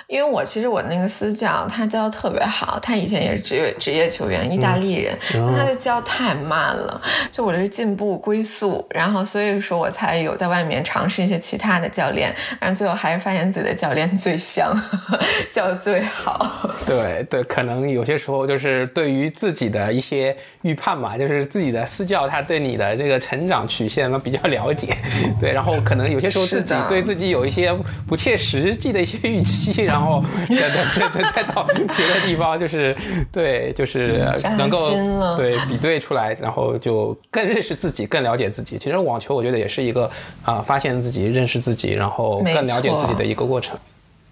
[0.06, 5.16] 因为我其实我那个私教他教的特别好，他以前也是职业职业球员，意大利人，
[5.56, 7.00] 他就教太慢了，
[7.30, 14.76] 就我这是进步龟速，然后所以说我才有在外面尝试一些其他的教练，然后最后还是发现自己的教练最香，
[15.52, 16.68] 教的最好。
[16.86, 24.96] 对对，可能有些时候就是对于自己的一些预判吧，就是自己的私教他对你的这个成长曲线嘛比较了解，
[25.40, 27.72] 对，然后可能有些时候自己对自己有一些
[28.08, 29.69] 不切实际的一些预期。
[29.84, 32.96] 然后再再再再到别的地方，就是
[33.32, 34.24] 对，就是
[34.58, 34.90] 能够
[35.36, 38.78] 对比对出来，然后就更认识自己，更了解自己。
[38.78, 40.10] 其实网球我觉得也是一个
[40.44, 43.78] 啊，发现自己、认识自己，然后更了解自己的一个过程。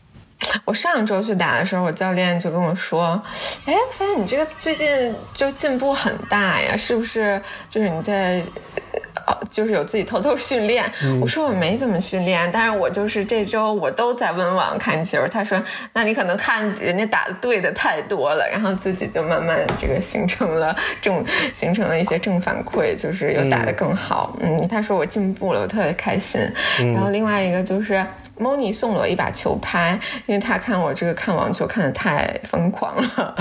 [0.64, 3.20] 我上周去打的时候，我教练就跟我说
[3.66, 7.40] ：“哎，发现你这个最近就进步很大呀，是不是？
[7.68, 8.42] 就是你在。”
[9.50, 10.84] 就是有自己偷偷训练，
[11.20, 15.18] 我说我没怎么训练，但是我就是这周我都在温网看球。
[15.30, 15.60] 他说，
[15.92, 24.36] 那你可能看人家打的对的太多了，然后自己就慢慢这个形成了正，形成了一些正反馈，就是又打得更好。
[24.40, 26.40] 嗯，他说我进步了，我特别开心。
[26.94, 28.04] 然后另外一个就是。
[28.38, 33.34] 莫妮送了我一把球拍，因为他看我这个看网球看的太疯狂了，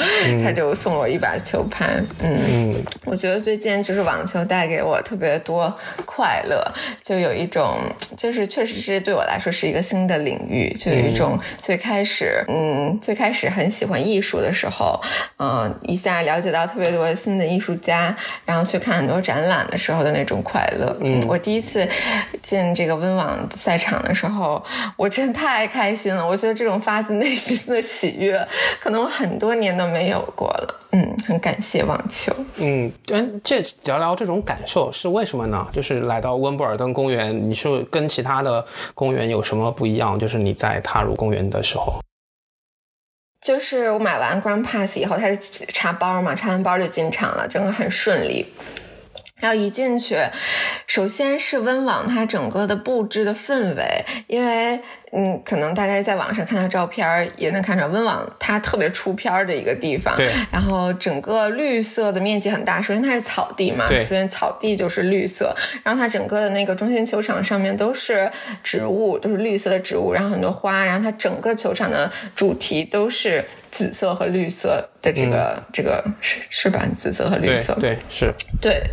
[0.43, 2.01] 他就送了我一把球拍。
[2.21, 2.73] 嗯，
[3.05, 5.73] 我觉得最近就是网球带给我特别多
[6.05, 6.65] 快乐，
[7.01, 7.79] 就有一种
[8.15, 14.99] 就是确实是对我来说是一个新的领域，就有一种最开始嗯最开始很喜欢艺术的时候，
[15.37, 20.95] 嗯一下了解到特别多新的艺术家，然后去看很多展览的时候的那种快乐。
[21.01, 21.87] 嗯，我第一次
[22.41, 24.63] 进这个温网赛场的时候，
[24.95, 26.25] 我真的太开心了。
[26.25, 28.47] 我觉得这种发自内心的喜悦，
[28.79, 30.81] 可能我很多年都没有过了。
[30.91, 32.33] 嗯，很感谢网球。
[32.57, 35.67] 嗯，嗯这聊聊这种感受是为什么呢？
[35.73, 40.17] 就是来到温布尔登公园，你是跟其他的公园有什么不一样？
[40.17, 41.99] 就是你在踏入公园的时候。
[43.39, 48.45] 就是我买完 Grand Pass 以后，它是插包嘛，插完包就进场了，整个很顺利。
[49.39, 50.17] 然后一进去，
[50.88, 54.79] 首先是温网它整个的布置的氛围，因为。
[55.13, 60.13] 嗯，可能大家在网上看到照片也能看出来，温网它特别出片的一个地方。
[60.17, 60.29] 对。
[60.51, 65.55] 然后整个绿色的面积很大，首先它是草地嘛，首先草地就是绿色。
[65.81, 68.29] 然后它整个的那个中心球场上面都是
[68.61, 70.83] 植物，都是绿色的植物，然后很多花。
[70.83, 76.85] 然后它整个球场的主题都是紫色和绿色的这个这个是是吧？
[76.93, 77.73] 紫色和绿色。
[77.79, 78.33] 对，是。
[78.59, 78.83] 对，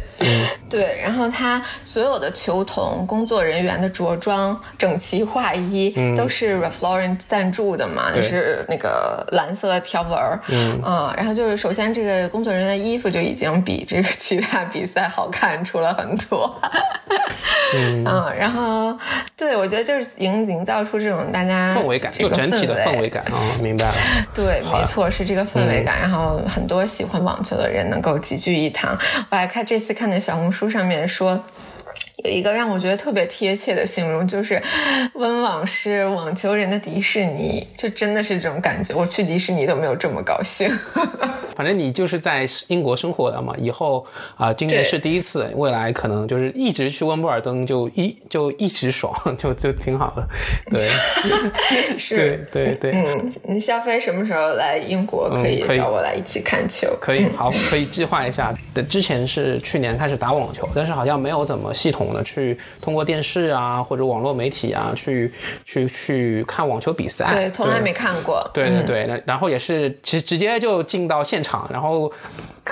[0.68, 0.98] 对。
[1.02, 5.94] 然后他所有的球童、工作人员的着装整齐划一。
[6.16, 10.80] 都是 Ralph Lauren 赞助的嘛，就是那个蓝色的条纹儿，嗯，
[11.16, 16.60] 然后就是首先这个工作人员的衣服就已经比这个其他比赛好看出了很多，
[17.74, 18.04] 嗯，
[18.38, 18.96] 然后
[19.36, 23.94] 对我觉得就是营营造出这种大家氛围感，就整体的氛围感啊，明白了，
[24.34, 28.96] 对，没错，是这个氛围感，然后很多喜欢网球的人能够集聚一堂，
[29.30, 31.44] 我还看这次看在小红书上面说。
[32.22, 34.60] 有一个让我觉得特别贴切的形容，就是
[35.14, 38.94] 温网是网球人的迪士尼，就真的是这种感觉。
[38.94, 40.70] 我去迪士尼都没有这么高兴。
[41.56, 44.04] 反正你就是在英国生活的嘛，以后
[44.36, 50.28] 啊，今年是第一次，未来可能就是一直去温布尔登，就一就一直爽，就就挺好的。
[50.70, 50.88] 对，
[51.96, 52.92] 是，对对对。
[52.92, 55.28] 嗯，你肖飞什么时候来英国？
[55.30, 56.88] 可以找我来一起看球。
[57.00, 58.54] 可以，好，可以计划一下。
[58.88, 62.03] 之前是去年开始打网球，但是好像没有怎么系统。
[62.24, 65.32] 去通过电视啊或者网络媒体啊去
[65.64, 68.42] 去去看网球比赛，对，从来没看过。
[68.52, 72.12] 对对对，然后也是其实直接就进到现场，然后。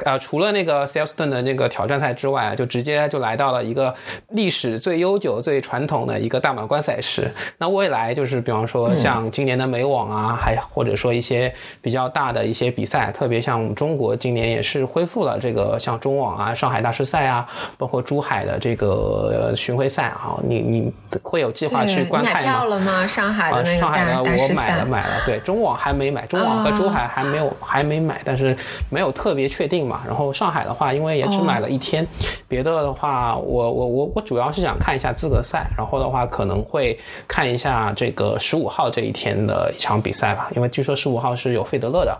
[0.06, 3.94] 呃，除了那个 Saleston 的那个挑战赛之外，就直接就来到了一个
[4.30, 7.30] 历史最悠久、最传统的一个大满贯赛事。
[7.58, 19.21] 那未来就是，比方说像今年的美网啊，还或者说一些比较大的一些比赛，特别像中国今年也是恢复了这个像中网啊、上海大师赛啊，包括珠海的这个
[19.54, 20.92] 巡回赛啊，你你
[21.22, 22.40] 会有计划去观看吗？
[22.40, 23.06] 买票了吗？
[23.06, 28.56] 上海的那个上海的我买了买了，对，中网还没买，中网和珠海还没有还没买，但是
[28.88, 29.82] 没有特别确定。
[29.82, 32.06] 嘛，然后上海的话，因为也只买了一天，
[32.46, 36.96] 别的的话，我我我我主要是想看一下资格赛，然后的话可能会
[37.26, 42.16] 看一下这个十五号这一天的一场比赛吧，因为据说十五号是有费德勒的，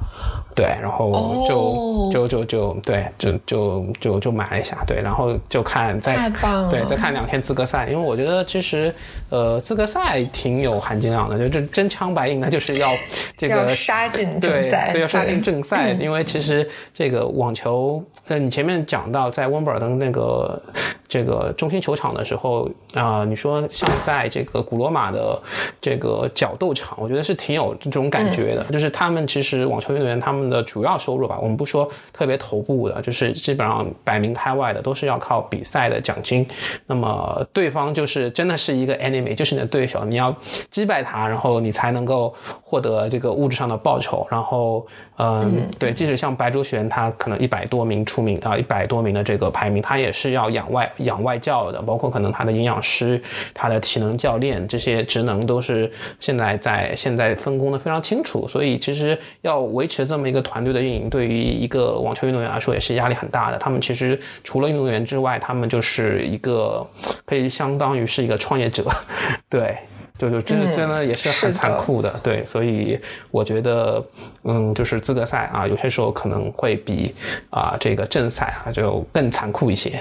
[0.56, 6.28] 对，然后就就就就对，就就就就买了一下，对，然后就看再
[6.68, 8.92] 对再看两天资格赛，因为我觉得其实
[9.30, 12.92] 呃资格赛挺有含金量的，就这真枪白银的就是要
[13.38, 17.52] 这个杀进正赛，对，要杀进正赛，因为其实这个网。
[17.52, 20.60] 球，呃，你前面讲到在温布尔登那个
[21.06, 25.38] 这个中心球场的时候啊，你说像在这个古罗马的
[25.82, 28.64] 这个角斗场，我觉得是挺有这种感觉的。
[28.72, 36.48] 就是他们其实网球运动员他们的主要收入吧，我们不说特别头部的，就是基本上百名开外的都是要靠比赛的奖金。
[36.86, 40.34] 那么对方就是真的是一个 enemy，就是你的对手，你要
[40.70, 44.26] 击败他，然后你才能够获得这个物质上的报酬。
[44.30, 44.86] 然后，
[45.18, 47.42] 嗯，对，即使像白卓璇，他可能。
[47.42, 53.20] 一百多名出名啊，一百多名的这个排名，他也是要养外养外教的，包括可能他的营养师、
[53.52, 63.58] 他的体能教练这些职能都是现在在现在分工的非常清楚，所以其实要维持这么一个团队的运营，对于一个网球运动员来说也是压力很大的。
[63.58, 66.81] 他们其实除了运动员之外，他们就是一个
[67.24, 68.84] 可以相当于是一个创业者，
[69.48, 69.76] 对。
[70.18, 72.96] 就就真的真的也是很残酷的，对，所以
[73.32, 74.04] 我觉得，
[74.44, 77.12] 嗯，就是资格赛啊，有些时候可能会比
[77.50, 80.00] 啊这个正赛啊就更残酷一些，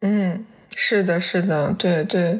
[0.00, 0.44] 嗯。
[0.74, 2.38] 是的，是的，对对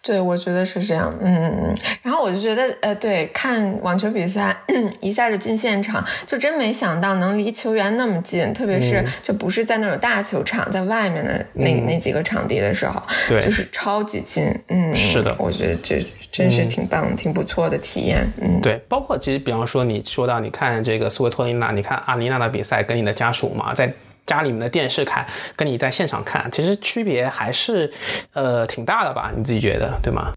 [0.00, 4.56] 对，我觉得是这样，嗯，然后我就觉得，呃，对，看网球比赛
[5.00, 23.92] 一下就进现场，就真没想到能离球员那么近，特别是就不是在那种大球场，在外面的那那几个场地的时候，对，就是超级近，嗯，是的，我觉得这真是挺棒、挺不错的体验，嗯，对，包括其实比方说你说到你看这个斯维托琳娜，你看阿尼娜的比赛，跟你的家属嘛，在。
[24.26, 27.92] 家里面的电视看，跟你在现场看，其实区别还是，
[28.32, 29.32] 呃，挺大的吧？
[29.36, 30.32] 你自己觉得对吗？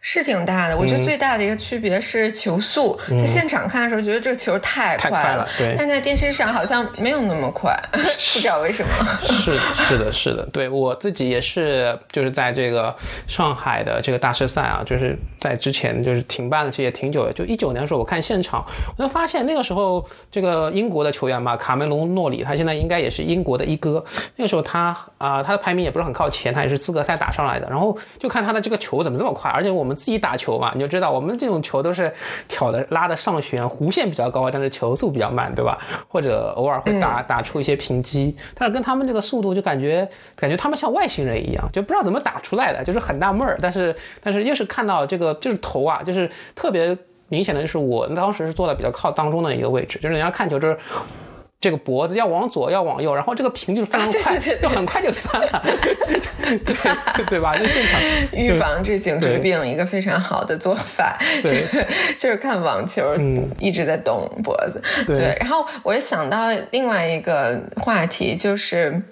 [0.00, 8.90] 是挺大的，我觉得最大的一个区别是球速，在现场看的时候觉得这个球太快了，对，但在电视上好像没有那么快， 不知道为什么。
[9.22, 12.94] 是是的是的，对我自己也是，就是在这个
[13.26, 18.64] 上海的这个大师赛啊，就是在之前就是停办了，其实也挺久的，就一九年的时候我看现场，
[18.96, 24.04] 我就发现那个时候这个英国的球员嘛，卡梅隆诺里，他现在应该也是英国的一哥，
[24.36, 29.90] 那个时候他啊他的排名也不是很靠前，他也是资格赛打上来的，然后就看他的这个球怎么这么快，而且我们。
[29.90, 32.14] 我们自己打球嘛，你就知道我们这种球都是
[32.46, 35.76] 挑的拉的上旋，弧线比较高，但是球速比较慢，对吧？
[36.06, 43.58] 或者偶尔会打打出一些平击，但是跟他们这个速度就感觉感觉他们像外星人一样，就不知道怎么打出来的，就是很纳闷儿。
[43.60, 43.92] 但是
[44.22, 46.96] 但是又是看到这个就是头啊，就是特别
[47.26, 50.78] 明显的就是我当时是坐在比较靠当中的一个位置，就是人家看球就是。
[51.60, 55.62] 这个脖子要往左，要往右，然后这个屏就是非常快，就很快就酸了，
[57.28, 57.54] 对吧？
[57.54, 58.00] 就现场
[58.32, 61.86] 预防这颈椎病一个非常好的做法， 就是
[62.16, 63.14] 就是看网球
[63.58, 64.82] 一直在动脖子。
[65.06, 69.02] 对，然后我也想到另外一个话题，就是。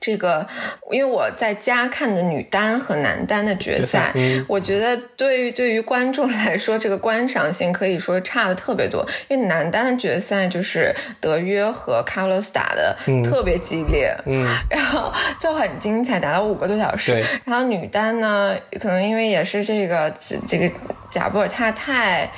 [0.00, 0.46] 这个，
[0.90, 4.12] 因为我在家看的女单和男单的决赛，
[4.46, 9.06] 我觉得对于对于观众来说，这个观赏性可以说差的特别多。
[9.28, 17.24] 因为男单的决赛就是德约和卡洛斯打的特别激烈，嗯，然后就很精彩，打了五个多小时。
[17.44, 20.12] 然后女单呢，可能因为也是这个
[20.46, 20.70] 这个
[21.10, 22.30] 贾布尔他太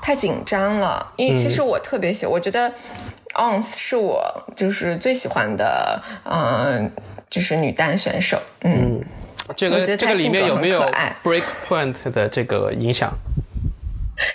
[0.00, 2.72] 太紧张了，因为其实我特别喜，我觉得。
[3.34, 6.90] Ons 是我就是最喜欢的，嗯，
[7.28, 8.38] 就是女单选手。
[8.62, 9.00] 嗯，
[9.56, 10.80] 这个这个里面有没有
[11.22, 13.12] Break Point 的这个影响？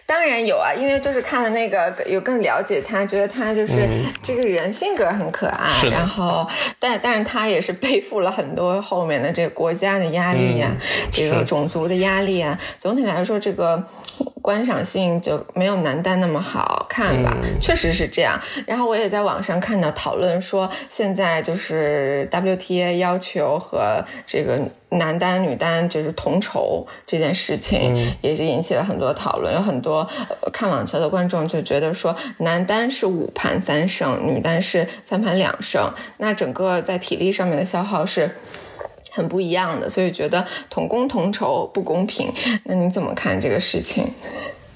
[0.06, 3.88] 当然有啊，因为就是看了那个，有更了解他，觉得他就是
[4.22, 5.88] 这个人性格很可爱。
[5.90, 6.46] 然后，
[6.78, 10.70] 但但是他也是背负了很多后面的这个国家的压力呀，
[11.10, 12.60] 这个种族的压力啊。
[12.78, 13.82] 总体来说，这个。
[14.42, 18.40] 观赏性就没有男单那么好看吧，确实是这样。
[18.66, 24.60] 然后我也在网上看到讨论说，现在就是 WTA 要求和这个
[24.90, 29.54] 男单、女单就是同酬这件事情，也是引起了很多讨论。
[29.54, 30.08] 有很多
[30.52, 38.36] 看网球的观众就觉得说，男单是五盘三胜，女单是三盘两胜，那整个在体力上面的消耗是。
[39.20, 42.32] 很不一样的，所以觉得同工同酬不公平。
[42.64, 44.06] 那你怎么看这个事情？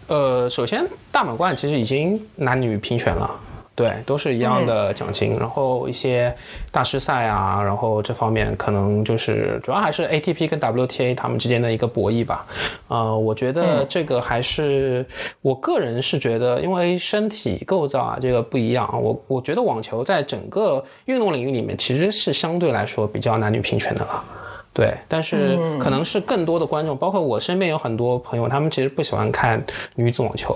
[0.07, 3.39] 呃，首先大满贯其实已经男女平权了。
[3.76, 6.32] 对，都是一样的奖金，然后一些
[6.71, 12.45] 大师赛啊，然后这方面可能就是主要还是 ATP 跟 WTA 他们之间的一个博弈吧。
[12.88, 15.03] 呃，我觉得这个还是
[15.41, 24.24] 我个人是觉得，因为身体构造啊这个不一样啊，我我觉得网球在整个运动领域里面其实是相对来说比较男女平权的了。
[24.71, 29.63] 对，但是可能是更多的观众，包括我身边有很多朋友，他们其实不喜欢看
[29.95, 30.55] 女子网球。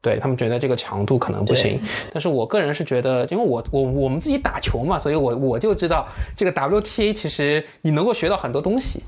[0.00, 1.80] 对他们觉得这个强度可能不行，
[2.12, 9.02] 但是我个人是觉得，因为我我我们自己打球嘛，所以我我就知道这个 WTA 其实你能够学到很多东西，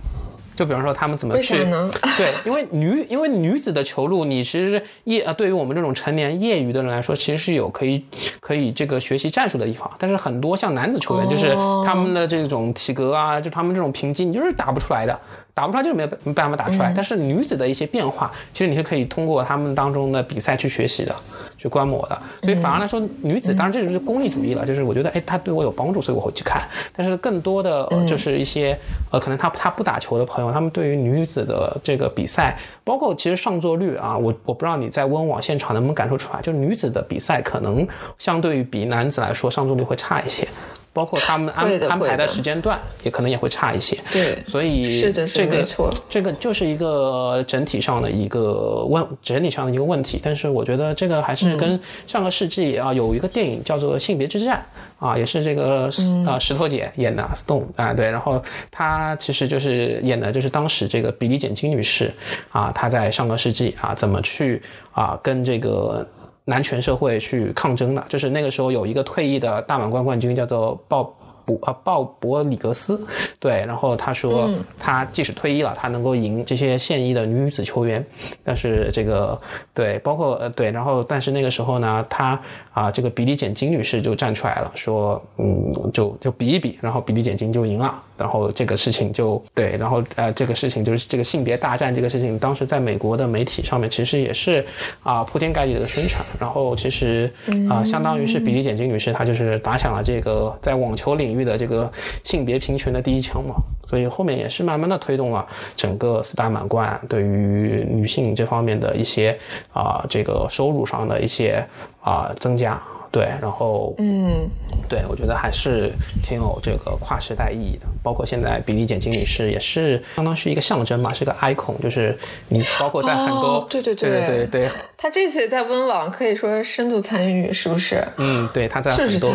[0.56, 1.54] 就比方说他们怎么去
[2.18, 8.04] 对，因为女因为女子的球路，你其实业啊，对于我们这种成年业余的人来说，其实是有可以
[8.40, 11.54] 可以这个学习战术的地方，但是很多像男子球员，就是
[11.86, 15.16] 他们的这种体格啊，就他们这种平击，你就是打不出来的。
[15.60, 21.14] 打不出来就是没有办法打出来，但是女子的一些变化，其实你是可以通过他们当中的比赛去学习的，
[21.58, 22.18] 去观摩的。
[22.42, 26.62] 所以反而来说，女子当然这就是功利主义了，就是我觉得哎，她对我有帮助，所以我会去看。
[26.96, 28.74] 但是更多的就是一些
[29.12, 37.86] 呃，可能他他不打球的朋友，他们对于女子的这个比赛，包括其实上座率啊，我我不知道你在温网现场能不能感受出来，就是女子的比赛可能
[38.18, 40.48] 相对于比男子来说上座率会差一些。
[40.92, 43.96] 包括他们安安排的时间段，也可能也会差一些。
[44.10, 50.20] 对，所以是的，这个错，这个就是一个整体上的一个问，整体上的一个问题。
[50.22, 51.78] 但是我觉得这个还是跟
[52.08, 54.64] 上个世纪啊，有一个电影叫做《性别之战》
[55.06, 55.88] 啊，也是这个
[56.26, 62.12] 啊石头姐演的 Stone 啊，对，然后她其实就是演的就是当时这个比利简金女士
[62.50, 64.60] 啊，她在上个世纪啊怎么去
[64.92, 66.06] 啊跟这个。
[66.50, 71.14] 男权社会去抗争的，就是那个时候有一个退役的大满贯冠军，叫做鲍
[71.56, 73.00] 博啊鲍勃里格斯，
[73.38, 78.04] 对，然后他说他即使退役了，他能够赢这些现役的女子球员，
[78.44, 79.40] 但是这个
[79.74, 82.40] 对，包括呃对，然后但是那个时候呢，他
[82.72, 88.02] 啊这个比利简金女士就站出来了，说嗯就就比一比，然后比利简金就赢了。
[88.16, 94.62] 然后这个事情就对，然后呃这个事情就是这个性别大战这个事情，当时在美国的媒体上面其实也是
[95.02, 97.32] 啊铺天盖地的宣传，然后其实
[97.70, 101.90] 啊相当于是比利简金女士她就是打响了这个在网球领域的这个
[102.24, 109.38] 性别平权的第一枪嘛，所以后面也是慢慢的推动了整个四大满贯对于女性这方面的一些
[109.72, 111.64] 啊这个收入上的一些
[112.00, 112.80] 啊增加。
[113.12, 114.48] 对，然后嗯，
[114.88, 115.90] 对，我觉得还是
[116.22, 117.86] 挺有这个跨时代意义的。
[118.04, 122.16] 包括现在比利简金女士也是相当是一个象征嘛，是个 icon，就是
[122.48, 128.00] 你包括在很多、哦对对对对对对，他这次在温网可以说深度参与，是不是？
[128.18, 129.34] 嗯，对，他在很多？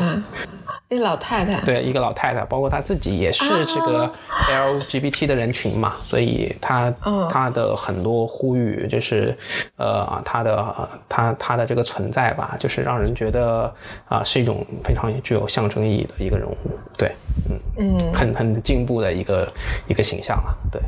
[0.87, 1.59] 那老太太。
[1.65, 4.09] 对一个老太太，包括她自己也是这个
[4.47, 9.35] LGBT 的人群嘛，所以她嗯她的很多呼吁就是
[9.77, 13.73] 呃她的她她的这个存在吧，就是让人觉得
[14.07, 16.55] 啊、是一种非常具有象征意义的一个人物，
[16.97, 17.11] 对，
[17.49, 19.51] 嗯嗯，很很进步的一个
[19.87, 20.81] 一个形象啊，对。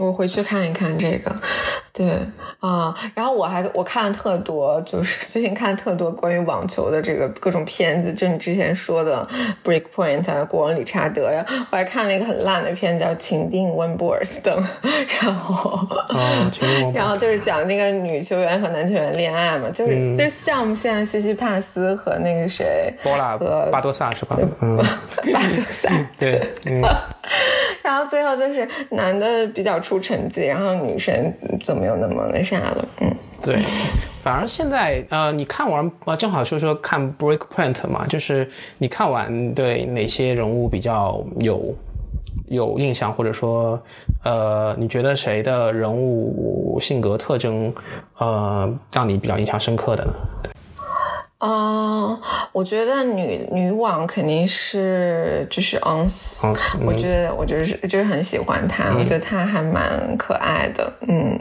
[0.00, 1.30] 我回去看一看这个，
[1.92, 2.18] 对
[2.60, 9.26] 啊、然后我还我看了特多，就是 最近看特多关于网球的这个各种片子，就你之前说的
[9.68, 14.62] 《Breakpoint》啊，《国王理查德》呀，我还看了一个很烂的片子叫《情定温布尔登》，
[15.22, 15.86] 然后。
[16.94, 24.36] 然后就是讲那个女球员和男球员恋爱嘛，就是、嗯就是像不像西西帕斯和那个谁波拉和巴多萨是吧？
[24.60, 24.76] 嗯，
[25.32, 25.90] 巴多萨？
[26.18, 26.80] 对，嗯，
[27.82, 31.32] 然后最后就是男的比较出成绩，然后女生
[31.64, 32.88] 就没有那么那啥了。
[33.00, 33.12] 嗯，
[33.42, 33.56] 对。
[34.22, 38.48] 反而现在，呃，你看完，呃，正好说说看 Breakpoint 嘛，就是
[38.78, 41.74] 你看完对哪些人物比较有
[42.48, 43.80] 有印象，或者说，
[44.22, 47.74] 呃，你觉得谁的人物性格特征，
[48.18, 50.12] 呃，让你比较印象深刻的呢？
[51.40, 52.18] 嗯，
[52.52, 56.46] 我觉得女女网肯定是就是 ons，、
[56.86, 61.38] 我觉得我就是就是很喜欢她，我觉得她还蛮可爱的，嗯。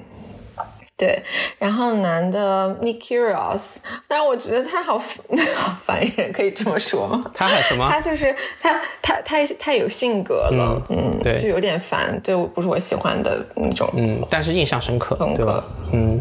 [1.00, 1.18] 对，
[1.58, 5.00] 然后男的 Nick Kyrgios，但是我觉得他好
[5.56, 7.24] 好烦人，可以这么说吗？
[7.34, 7.88] 他还什么？
[7.90, 15.64] 他就是他他他太有性格了，嗯，对就有点烦，对我不是我喜欢的那种嗯，但是印象深刻，风格？
[15.94, 16.20] 嗯，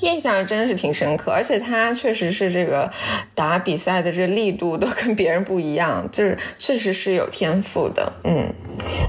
[0.00, 2.90] 印象真的是挺深刻，而且他确实是这个
[3.34, 8.52] 打比赛的这力度都跟别人不一样，就是确实是有天赋的，嗯，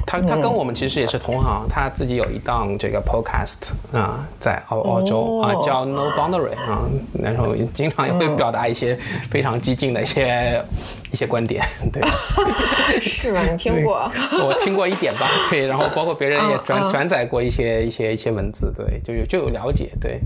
[0.05, 6.81] 他他跟我们其实也是同行，他自己有一档这个 podcast 啊，在澳澳洲啊哦叫 No Boundary 啊，
[7.21, 8.97] 然后经常也会表达一些
[9.29, 10.61] 非常激进的一些
[11.11, 12.01] 一些观点，对。
[13.01, 13.43] 是吧？
[13.49, 14.09] 你听过？
[14.43, 20.19] 我听过一点吧，对，然后包括别人也转、转载过一些一些一些文字，对，就有就有了解，对，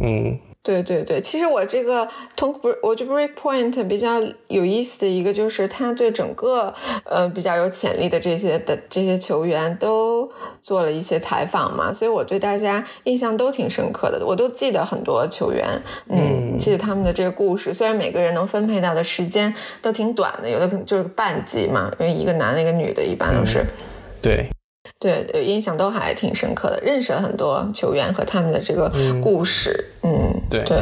[0.00, 2.06] 嗯对对对，其实我这个
[2.36, 6.72] 通不，我觉得 Breakpoint 比较有意思的一个就是他对整个
[7.04, 10.30] 呃比较有潜力的这些的这些球员都
[10.62, 15.68] 做了一些采访嘛，所以我对大家印象都挺深刻的，我都记得很多球员，
[16.08, 23.66] 嗯，记得他们的这个故事，虽然每个人能分配到的时间都挺短的，有的可能就是半季嘛，因为一个男的一个女的，一般都是。
[24.22, 24.48] 对，
[25.02, 28.88] 对，呃印象都还挺深刻的，认识了很多球员和他们的这个
[29.20, 30.62] 故事，嗯，对。
[30.64, 30.78] 对，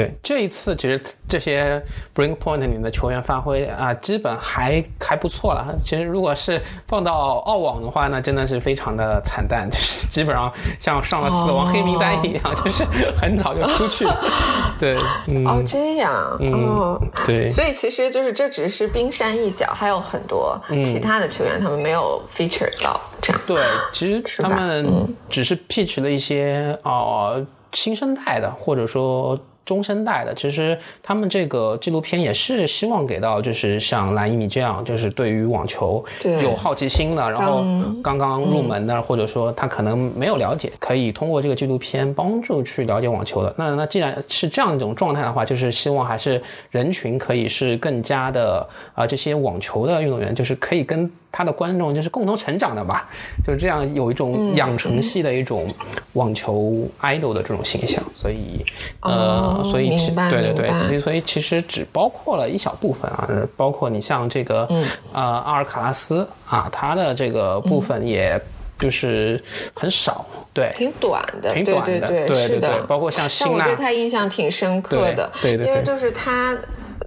[0.00, 0.98] 对，这一次其实
[1.28, 1.82] 这些
[2.14, 5.76] Bring Point 里面的球员发挥啊，基本还还不错了。
[5.82, 10.50] 其实如果是放到澳网的话那，真的是非常的惨淡，就是基本上
[10.80, 14.06] 像上了死亡黑名单一样，就是很早就出去。
[14.80, 14.96] 对，
[15.28, 23.62] 嗯，哦，这样，嗯哦，对，所以其实就是这只是冰山一角，还有很多其他的球员他们没有 feature 到，这样，对，
[23.92, 27.44] 其实他们只是 pitch 了一些呃
[27.74, 29.38] 新生代的，或者说。
[29.70, 37.62] 中生代的，其实他们这个纪录片也是希望给到，就是像蓝一米这样，就是对于网球对有好奇心的，然后
[38.02, 43.54] 刚刚刚入门的，或者说他可能没有了解，可以通过这个纪录片帮助去了解网球的。
[43.56, 46.42] 那那既然是这样一种状态的话，就是希望还是
[46.72, 53.08] 人群可以是更加的啊、这些网球的运动员就是可以跟他的观众就是共同成长的吧，
[53.44, 55.72] 就是这样有一种养成系的一种
[56.14, 58.64] 网球 idol 的这种形象，所以
[59.00, 64.86] 呃，哦所以其对对对，其实所以其实只包括了一小部分啊，包括你像这个、嗯。
[65.12, 68.40] 呃阿尔卡拉斯啊，他的这个部分也
[68.78, 69.42] 就是
[69.74, 76.56] 很少，对，挺短的，挺短的对对对是的，包括像辛纳但我对他印象挺深刻的，对对对对因为就是他。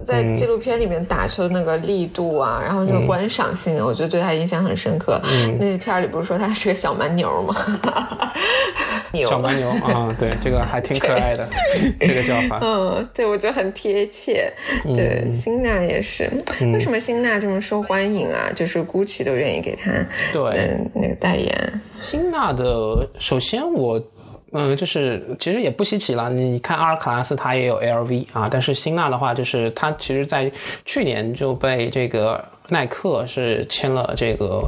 [0.02, 5.20] 在纪录片里面打球那个力度啊，然后那个观赏性，我觉得对他印象很深刻。
[5.58, 7.54] 那片儿里不是说他是个小蛮牛吗？
[9.12, 11.48] 牛小蛮牛啊，对，这个还挺可爱的，
[12.00, 12.58] 这个叫法。
[12.62, 14.52] 嗯，对，我觉得很贴切。
[14.92, 16.28] 对，辛娜也是。
[16.72, 18.50] 为什么辛娜这么受欢迎啊？
[18.54, 19.92] 就是 GUCCI 都愿意给他
[20.32, 21.80] 对那个代言。
[22.02, 24.02] 辛娜的，首先我。
[24.54, 26.30] 嗯，就是其实也不稀奇了。
[26.30, 30.50] 你看阿尔卡拉斯，他也有 LV 啊，但是辛纳的话，就是他其实在
[30.86, 32.42] 去年就被这个。
[32.68, 34.66] 耐克是签了这个，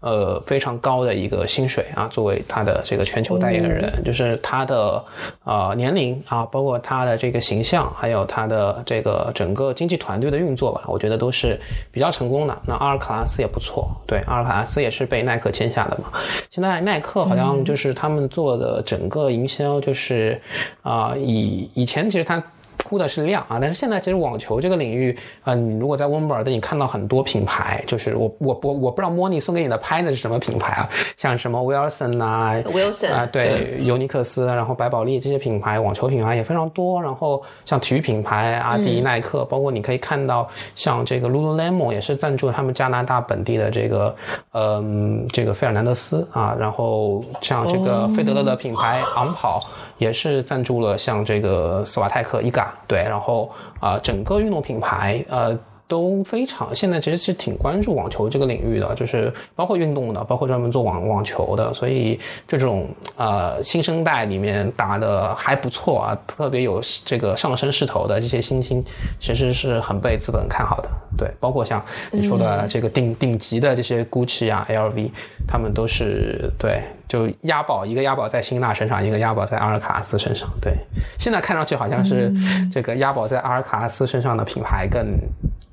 [0.00, 5.02] 呃，非常高的一个薪水啊，作为他的这个全球代言人，就是他的
[5.44, 11.58] 呃年龄啊，包括他的这个形象，还有他的这个整个经纪团队的运作吧，我觉得都是
[11.90, 12.54] 比较成功的。
[12.66, 16.12] 那阿尔卡拉斯也不错，对，阿尔卡拉斯也是被耐克签下的嘛。
[16.50, 20.38] 现在耐克好像就是他们做的整个营销，就是
[20.82, 22.42] 啊，以以前其实他。
[22.88, 30.88] 铺的是量啊，但是现在其实网球这个领域，呃，你如果在温布尔登，你看到很多品牌，就是我我我我不知道莫妮送给你的拍的是什么品牌啊，
[31.18, 44.16] 像什么 Wilson 啊，Wilson 啊，对，尤尼克斯，然后百宝莉这些品牌，网球品牌也非常多，然后像体育品牌，阿迪、耐克，包括你可以看到像这个 Lululemon 也是赞助他们加拿大本地的这个，
[44.52, 49.60] 嗯，这个费尔南德斯啊，然后像这个费德勒的品牌昂跑。
[49.98, 53.50] 也是赞助了像这个斯瓦泰克、一嘎，对，然后
[53.80, 55.58] 啊，整个运动品牌呃
[55.88, 68.84] 都非常，现在其实是挺关注网球这个领域的，就是包括运动的，包括专门做网网球的，所以这种呃新生代里面打的还不错啊，特别有这个上升势头的这些新星，
[69.18, 71.82] 其实是很被资本看好的，对，包括像
[72.12, 75.10] 你说的这个顶顶级的这些 GUCCI 啊、LV，
[75.48, 76.82] 他们都是对。
[77.08, 80.46] 就押宝一个押宝在辛纳身上，一个押宝在阿尔卡拉斯身上。
[80.60, 80.74] 对，
[81.18, 82.30] 现在看上去好像是
[82.70, 85.18] 这个押宝在阿尔卡拉斯身上的品牌更。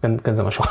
[0.06, 0.64] 跟跟怎么说，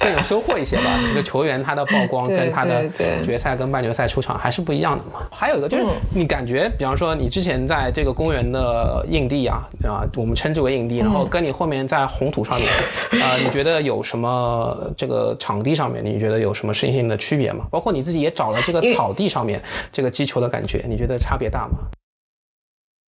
[0.00, 0.84] 更有收获一些吧。
[1.10, 2.88] 一个球员他的曝光跟他的
[3.22, 5.26] 决赛跟半决赛出场还是不一样的嘛。
[5.30, 5.84] 还有一个就是
[6.14, 17.66] 你感觉，比方说你之前在这个公园的硬地啊啊，我们称之为硬地，然后跟你后面在红土上面啊，你觉得有什么这个场地上面你觉得有什么适应性的区别吗？
[17.70, 19.60] 包括你自己也找了这个草地上面
[19.92, 21.78] 这个击球的感觉，你觉得差别大吗？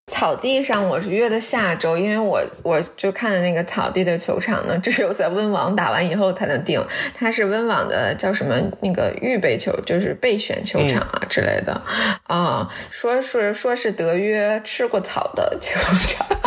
[0.07, 6.79] 草地上我是约的下周，因为我我就看的那个草地的球场呢， 只有在温网打完以后才能定。
[7.15, 11.81] 它是温网的叫什么那个预备球，就是备选球场啊之类的
[12.25, 16.27] 啊，说是说是德约吃过草的球场。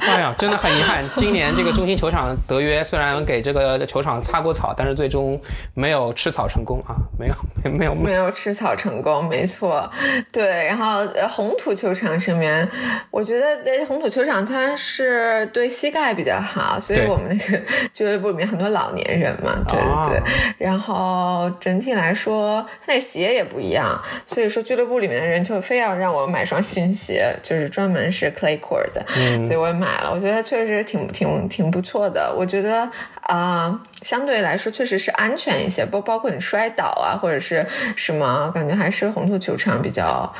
[0.00, 5.40] 哎呀，真的很遗憾，今年这个中心球场德约虽然给这个球场擦过草，但是最终
[5.72, 7.34] 没有吃草成功啊，没有
[7.72, 9.90] 没有没有吃草成功，没错，
[10.30, 12.68] 对，然后红土球场上面，
[13.10, 17.62] 我觉得在红土球场它是对膝盖比较好，所以我们那个
[17.92, 20.22] 俱乐部里面很多老年人嘛，对对对，
[20.58, 29.04] 然后整体来说，它那鞋也不一样，所以说俱乐部里面的人就非要让我买双新鞋，就是专门是 clay court 的，
[29.44, 30.12] 所以我也买了。
[30.12, 32.34] 我觉得确实挺挺挺不错的。
[32.36, 32.88] 我觉得
[33.22, 37.66] 啊，相对来说确实是安全一些，包包括你摔倒啊或者是
[37.96, 40.32] 什么，感觉还是红土球场比较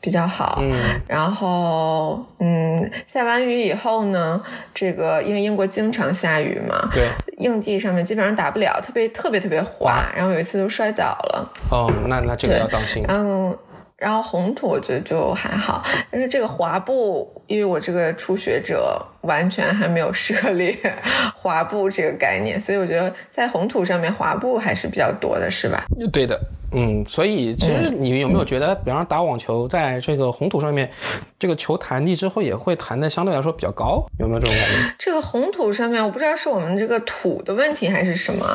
[0.00, 0.58] 比较好。
[0.62, 0.72] 嗯，
[1.06, 4.42] 然后嗯，下完雨以后呢，
[4.74, 7.08] 这个因为英国经常下雨嘛，对，
[7.38, 11.52] 硬地上面基本上打不了，特别特别特别滑，然后有一次都摔倒了。
[11.70, 13.04] 哦，那那这个要当心。
[13.06, 13.56] 然后。
[13.98, 20.72] 然后红土我觉得就还好，但是这个滑步，因为我这个初学者完全还没有涉猎
[21.34, 25.84] 滑步这个概念，所以我觉得在红土上面滑步还是比较多的，是吧？
[26.12, 26.40] 对的。
[26.72, 30.90] 嗯，所以其实你有没有觉得，比方说打网球，在这个红土上面，
[31.38, 34.94] 这个球弹地之后也会弹的相对来说比较高，有没有这种感觉？
[34.98, 38.46] 这个红土上面，我不知道是我们这个土的问题还是什么，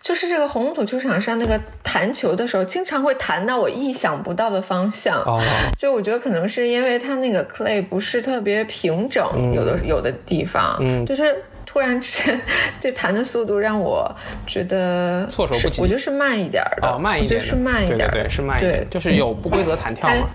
[0.00, 5.20] 就是这个红土球场上那个弹球的时候，经常会弹到我意想不到的方向。
[5.22, 5.40] 哦，
[5.78, 9.24] 就我觉得可能是因为它那个 clay 不是特别平整，
[9.54, 11.44] 有的有的地方，嗯，就是。
[11.72, 12.38] 突然之间，
[12.78, 14.14] 这弹的速度让我
[14.46, 15.80] 觉得措手不及。
[15.80, 20.28] 我就是慢一点的，哦，慢一点，是慢一点，对，是慢一点，就是有不规则弹跳吗？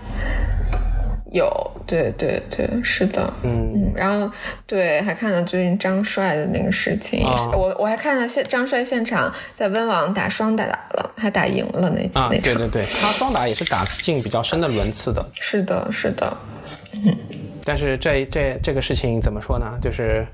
[1.30, 1.48] 有，
[1.86, 4.28] 对对对，是的，嗯，然后
[4.66, 16.36] 对，还看到最近张帅的那个事情，我我还看到现张帅现场在温网打双打了，还打赢了那次那场，对对对，他双打也是打进比较深的轮次的，是的，是的，
[17.04, 17.14] 嗯，
[17.68, 19.78] 但是这这这个事情怎么说呢？
[19.82, 20.26] 就是。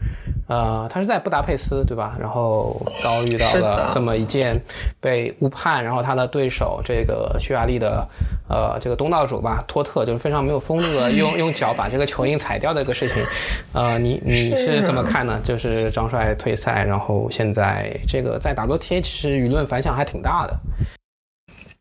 [0.47, 2.15] 呃，他是在布达佩斯，对吧？
[2.20, 4.55] 然后遭遇到了这么一件
[5.01, 8.06] 被误判，然后他的对手这个匈牙利的
[8.47, 13.24] 呃这个东道主吧，托特就是非常没有风度的用用脚把这个球印踩掉的一个事情。
[13.73, 15.40] 呃，你你是怎么看呢？
[15.43, 20.55] 就是张帅退赛，然后现在这个在 WTA 其实舆论反响还挺大的。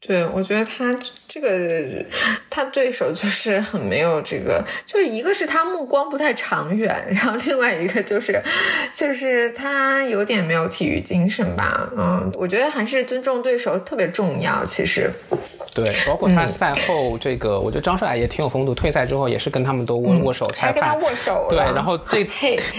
[0.06, 0.94] 对，我觉得他
[1.30, 2.06] 这个
[2.50, 8.42] 他对手就是很没有这个，就是一个是他目光不太长远，然后另外一个就是
[8.94, 11.90] 就是他有点没有体育精神吧。
[11.98, 14.66] 嗯，我觉得还是尊重对手特别重要。
[14.66, 15.10] 其实，
[15.74, 18.74] 对， 包括他赛后这个，我觉得张帅也挺有风度。
[18.76, 21.48] 退赛之后也是跟他们都握握手，还跟他握手。
[21.50, 22.24] 对，然后这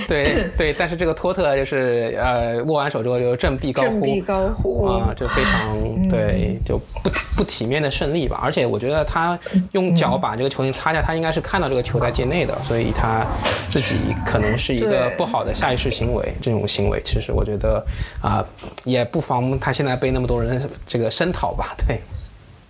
[0.09, 0.27] 对
[0.57, 7.11] 对，但是这个托特就是呃握完手之后就振臂高呼，振臂高呼啊，就非常对，就不。
[7.37, 9.37] 不体面的胜利吧，而且我觉得他
[9.73, 13.27] 用脚把这个球印擦掉，他应该是看到这个球在界内的，所以他
[13.69, 16.33] 自己可能是一个不好的下意识行为。
[16.41, 17.85] 这种行为其实我觉得
[18.23, 18.47] 啊，
[18.85, 21.99] 也不妨他现在被那么多人这个声讨吧，对。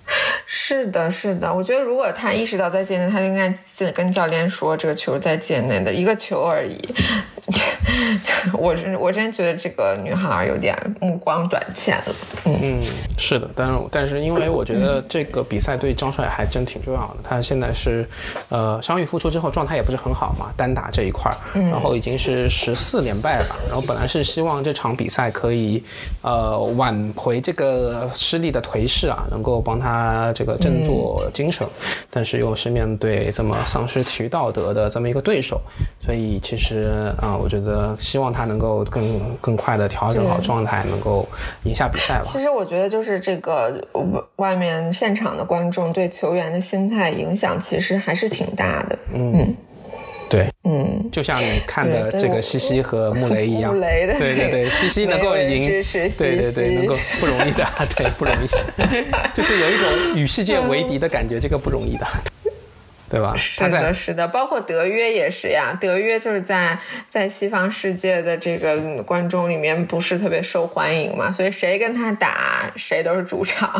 [0.47, 3.53] 是的，是的，我觉得如果他意识到在界内，他就应该
[3.93, 6.79] 跟教练说这个球在界内的一个球而已。
[8.57, 12.15] 我是我真觉得这个女孩有点目光短浅了。
[12.47, 12.81] 嗯，
[13.19, 17.17] 是的，但是但是因为我觉得这个比赛对张帅还真挺重要的。
[17.23, 18.09] 他现在是
[18.49, 21.37] 呃伤愈复出之后状态也不是很好嘛，单打这一块儿，
[21.71, 23.47] 然后已经是十四连败了。
[23.69, 25.85] 然后本来是希望这场比赛可以
[26.23, 31.67] 呃挽回这个失利的颓势啊，能够帮他这个振作精神，
[32.11, 35.61] 但是又是面对这么丧失体育道德的这么一个对手，
[36.03, 37.34] 所以其实啊。
[37.37, 41.27] 我觉得希望他能够更更快的调整好状态，能够
[41.65, 42.21] 赢下比赛吧。
[42.23, 43.83] 其实我觉得就是这个
[44.37, 48.99] 外面现场的观众对球员的心态影响，其实还是挺大的。
[49.13, 49.55] 嗯，
[50.29, 55.61] 对，嗯，就像你看的这个西西和穆雷一样，穆雷的，对对对，西西能够赢，
[56.19, 57.67] 对对对，能够不容易的，
[57.97, 58.47] 对，不容易，
[59.35, 62.07] 就是有一种与世界为敌的感觉，这个不容易的。
[63.15, 63.33] 对吧？
[63.37, 65.73] 是的，是的，包括德约也是呀。
[65.81, 66.77] 德约就是在
[67.09, 73.71] 在西方世界的这个观众里面不是特别受欢迎嘛，所以谁跟他打，谁都是主场。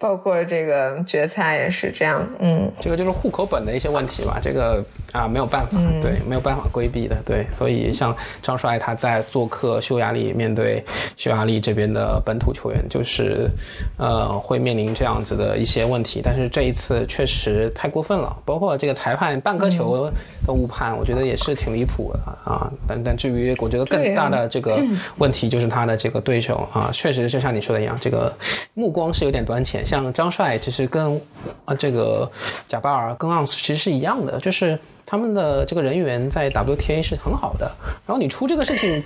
[0.00, 4.82] 包括这个决赛也是这样，嗯，这个就是户口本的一些问题吧，这个
[5.12, 10.82] 啊没有办法，对，没有办法规避的，对，所以像张帅他在做客匈牙利，面对
[11.18, 13.50] 匈牙利这边的本土球员，就是
[13.98, 20.10] 呃会面临这样子的一些问题，但是这一次确实太过分了，包括这个裁判半颗球
[20.46, 22.20] 的误判，我觉得也是挺离谱的
[22.50, 24.80] 啊，但但至于我觉得更大的这个
[25.18, 28.34] 问题就是他的这个对手啊，确实就像你说的一样，这个
[28.72, 29.84] 目光是有点短浅。
[29.90, 31.20] 像张帅其实跟
[31.64, 32.30] 啊这个
[32.68, 37.70] 贾巴尔跟昂斯其实是一样的，就是他们的这个人员在 WTA 是很好的，
[38.06, 39.02] 然后你出这个事情。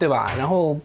[0.00, 0.32] 对吧？
[0.38, 0.78] 然后，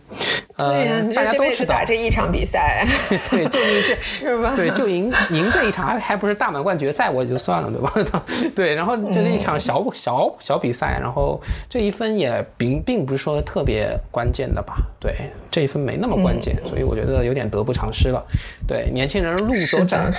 [0.55, 2.85] 呃，大家都知道打这一场比赛，
[3.31, 4.53] 对，就赢这， 是吧？
[4.55, 8.23] 对，就赢赢这一场，还还不是大满贯决赛，我就算了，对吧？
[8.55, 14.75] 对，然后就是一场小小小比赛，然后这一分也并并不是说特别关键的吧？
[14.99, 15.15] 对，
[15.51, 18.23] 这一分没那么关键，所以我觉得有点得不偿失了。
[18.67, 20.11] 对，年轻人路都窄了，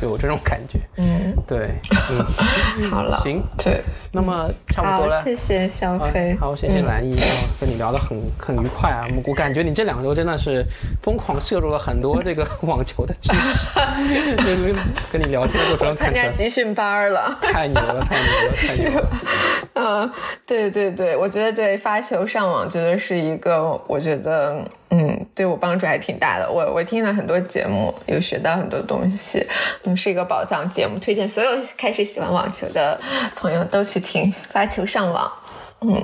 [0.00, 0.78] 就有这种感觉。
[0.96, 1.70] 嗯，对，
[2.10, 3.80] 嗯，好了，行，对，
[4.12, 7.16] 那么差不多了，谢谢小飞，好，谢谢蓝衣，
[7.60, 8.18] 跟你聊得很。
[8.38, 9.06] 很愉快啊！
[9.26, 10.64] 我感觉你这两周真的是
[11.02, 14.76] 疯狂摄入了很多这个 网球的知识，
[15.12, 19.10] 跟你聊天的过程中参加集训班了，太牛了，太牛了，太牛了！
[19.74, 20.10] 嗯，
[20.46, 26.50] 对对对，我觉得对发球上网觉得是一个，我觉得嗯，对我帮助还挺大的。
[26.50, 29.46] 我我听了很多节目，有学到很多东西，
[29.84, 32.98] 嗯，是一个宝藏节目，推荐所有开始喜欢网球的
[33.36, 35.30] 朋友都去听发球上网，
[35.82, 36.02] 嗯。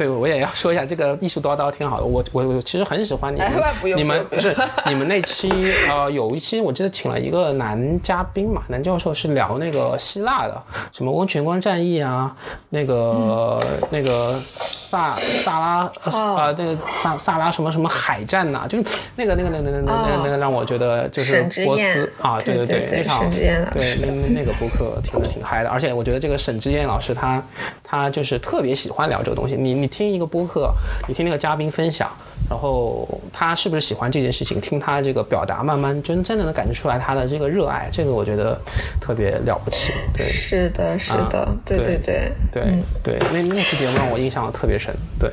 [0.00, 2.06] 对，我也要说一下，这个艺术叨叨挺好的。
[2.06, 3.52] 我我我其实很喜欢你们，
[3.98, 4.56] 你们不是
[4.86, 5.50] 你们那期
[5.90, 12.34] 呃有一期我记得请了一个男嘉宾嘛，男教授是聊那个希腊的，什么温泉关战役啊，
[12.70, 13.60] 那个
[13.90, 18.84] 那个萨萨拉啊那个萨萨拉什么什么海战呐，就是
[19.16, 24.10] 那个那个那个那个那个那个让我觉得就是波斯啊，对对对，那场对那
[24.40, 27.42] 那个播客听的挺嗨的，而且我觉得这个沈之燕老师他
[27.84, 29.89] 他就是特别喜欢聊这个东西，你你。
[29.90, 30.72] 听一个播客，
[31.08, 32.10] 你听那个嘉宾分享，
[32.48, 34.60] 然后他是不是喜欢这件事情？
[34.60, 38.58] 听他这个表达，慢慢真真的能感觉出来他的这个热爱，这个我觉得
[39.00, 39.92] 特别了不起。
[40.16, 42.62] 对，是的，是的，对对对对
[43.02, 44.94] 对，那那期节目让我印象特别深。
[45.18, 45.30] 对，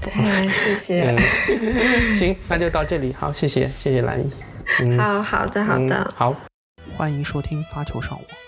[0.52, 1.16] 谢谢。
[2.18, 4.30] 行，那就到这里，好，谢谢，谢谢兰姨。
[4.98, 6.34] 好好的，好的，好，
[6.96, 8.47] 欢迎收听发球上网。